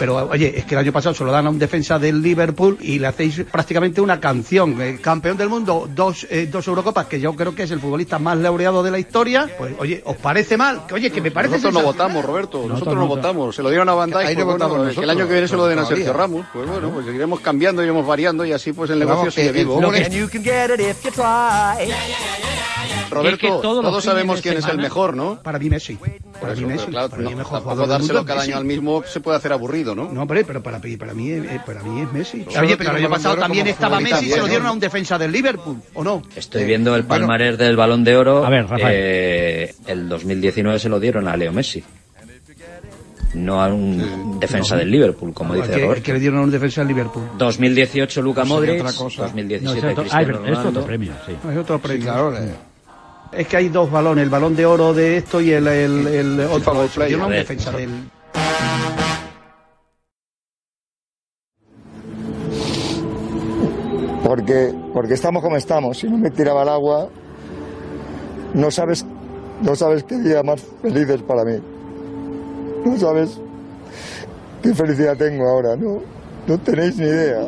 Pero 0.03 0.17
oye, 0.17 0.53
es 0.57 0.65
que 0.65 0.75
el 0.75 0.79
año 0.79 0.91
pasado 0.91 1.15
se 1.15 1.23
lo 1.23 1.31
dan 1.31 1.47
a 1.47 1.49
un 1.49 1.57
defensa 1.57 1.97
del 1.97 2.21
Liverpool 2.21 2.77
y 2.81 2.99
le 2.99 3.07
hacéis 3.07 3.45
prácticamente 3.49 4.01
una 4.01 4.19
canción. 4.19 4.81
Eh, 4.81 4.99
campeón 5.01 5.37
del 5.37 5.47
mundo, 5.47 5.87
dos, 5.95 6.27
eh, 6.29 6.45
dos 6.51 6.67
Eurocopas, 6.67 7.07
que 7.07 7.21
yo 7.21 7.33
creo 7.37 7.55
que 7.55 7.63
es 7.63 7.71
el 7.71 7.79
futbolista 7.79 8.19
más 8.19 8.37
laureado 8.37 8.83
de 8.83 8.91
la 8.91 8.99
historia. 8.99 9.49
Pues 9.57 9.73
oye, 9.79 10.01
¿os 10.03 10.17
parece 10.17 10.57
mal? 10.57 10.85
Que, 10.87 10.95
oye, 10.95 11.09
que 11.09 11.21
me 11.21 11.31
parece 11.31 11.55
Nosotros 11.55 11.81
no 11.81 11.83
votamos, 11.83 12.25
Roberto. 12.25 12.57
Nosotros, 12.57 12.79
Nosotros 12.79 12.97
no 12.97 13.07
votamos. 13.07 13.55
Se 13.55 13.63
lo 13.63 13.69
dieron 13.69 13.87
a 13.87 13.93
Van 13.93 14.09
Dijk. 14.09 14.19
No 14.19 14.25
pues, 14.25 14.35
bueno, 14.45 14.67
votamos 14.67 14.93
que 14.93 15.03
el 15.03 15.09
año 15.09 15.25
que 15.25 15.31
viene 15.31 15.47
se 15.47 15.55
lo 15.55 15.67
den 15.67 15.79
a 15.79 15.85
Sergio. 15.85 16.11
Ramos. 16.11 16.47
Pues 16.51 16.67
bueno, 16.67 16.89
pues 16.89 17.07
iremos 17.07 17.39
cambiando, 17.39 17.81
iremos 17.81 18.05
variando 18.05 18.43
y 18.43 18.51
así 18.51 18.73
pues 18.73 18.89
el 18.89 18.99
negocio 18.99 19.19
vamos, 19.19 19.33
sigue 19.33 19.53
vivo. 19.53 19.79
Roberto, 23.13 23.35
Es 23.35 23.39
que 23.39 23.61
todos 23.61 24.03
sabemos 24.03 24.41
quién 24.41 24.57
es 24.57 24.67
el 24.67 24.77
mejor, 24.77 25.15
¿no? 25.15 25.41
Para 25.41 25.59
mí 25.59 25.69
Messi. 25.69 25.95
Para 25.95 26.55
mí 26.55 26.61
pero 26.61 26.67
Messi. 26.67 26.87
claro, 26.87 27.09
para 27.09 27.21
mí 27.21 27.25
no, 27.25 27.31
el 27.31 27.37
mejor 27.37 27.59
tampoco 27.59 27.87
dárselo 27.87 28.25
cada 28.25 28.39
Messi. 28.39 28.51
año 28.51 28.59
al 28.59 28.65
mismo 28.65 29.03
se 29.05 29.19
puede 29.19 29.37
hacer 29.37 29.53
aburrido, 29.53 29.92
¿no? 29.95 30.11
No, 30.11 30.21
hombre, 30.23 30.43
pero 30.45 30.61
para, 30.61 30.79
para, 30.79 31.13
mí, 31.13 31.29
eh, 31.31 31.59
para 31.65 31.81
mí 31.83 32.01
es 32.01 32.11
Messi. 32.11 32.45
Oye, 32.59 32.77
pero 32.77 32.91
el 32.91 32.97
año 32.97 33.09
pasado 33.09 33.37
también 33.37 33.67
estaba 33.67 33.99
Messi 33.99 34.25
y 34.25 34.29
se 34.29 34.37
lo 34.39 34.45
dieron 34.45 34.63
¿no? 34.63 34.69
a 34.69 34.73
un 34.73 34.79
defensa 34.79 35.17
del 35.17 35.31
Liverpool, 35.31 35.77
¿o 35.93 36.03
no? 36.03 36.21
Estoy 36.35 36.63
viendo 36.65 36.95
el 36.95 37.03
palmarés 37.05 37.57
del 37.57 37.75
balón 37.75 38.03
de 38.03 38.15
oro. 38.17 38.45
Eh, 38.79 39.73
el 39.87 40.09
2019 40.09 40.79
se 40.79 40.89
lo 40.89 40.99
dieron 40.99 41.27
a 41.27 41.37
Leo 41.37 41.51
Messi. 41.51 41.83
No 43.35 43.63
a 43.63 43.67
un 43.67 44.39
defensa 44.39 44.75
del 44.75 44.91
Liverpool, 44.91 45.33
como 45.33 45.53
¿A 45.53 45.55
dice 45.57 45.71
qué- 45.71 45.81
Roberto. 45.85 46.03
que 46.03 46.13
le 46.13 46.19
dieron 46.19 46.39
a 46.39 46.41
un 46.43 46.51
defensa 46.51 46.81
del 46.81 46.89
Liverpool. 46.89 47.23
2018 47.37 48.21
Luca 48.21 48.43
Eso 48.43 48.53
Modric, 48.53 48.81
otra 48.81 48.93
cosa. 48.93 49.23
2017 49.23 49.81
No, 49.81 49.91
otro- 49.91 50.03
Cristiano 50.03 50.13
ah, 50.15 50.21
es- 50.21 50.27
es 50.27 50.57
otro 50.57 50.59
Ronaldo. 50.61 50.85
premio, 50.85 51.11
Es 51.51 51.57
otro 51.57 51.79
premio. 51.79 52.33
Es 53.31 53.47
que 53.47 53.57
hay 53.57 53.69
dos 53.69 53.89
balones, 53.89 54.23
el 54.23 54.29
balón 54.29 54.55
de 54.55 54.63
oro 54.67 54.93
de 54.93 55.17
esto 55.17 55.41
y 55.41 55.49
el, 55.51 55.65
el, 55.67 56.05
el 56.07 56.39
otro. 56.41 56.87
Dieron 57.07 57.21
a 57.23 57.25
un 57.25 57.31
A 57.31 57.35
ver, 57.35 57.39
defensa 57.39 57.71
del... 57.71 57.89
porque, 64.33 64.73
porque 64.91 65.13
estamos 65.13 65.43
como 65.43 65.57
estamos. 65.57 65.99
Si 65.99 66.09
no 66.09 66.17
me 66.17 66.31
tiraba 66.31 66.63
al 66.63 66.69
agua, 66.69 67.07
no 68.55 68.71
sabes, 68.71 69.05
no 69.61 69.75
sabes 69.75 70.03
qué 70.05 70.17
día 70.17 70.41
más 70.41 70.59
feliz 70.81 71.07
es 71.07 71.21
para 71.21 71.45
mí. 71.45 71.59
No 72.83 72.97
sabes 72.97 73.39
qué 74.63 74.73
felicidad 74.73 75.15
tengo 75.17 75.47
ahora, 75.47 75.75
no, 75.75 76.01
no 76.47 76.57
tenéis 76.57 76.97
ni 76.97 77.05
idea. 77.05 77.47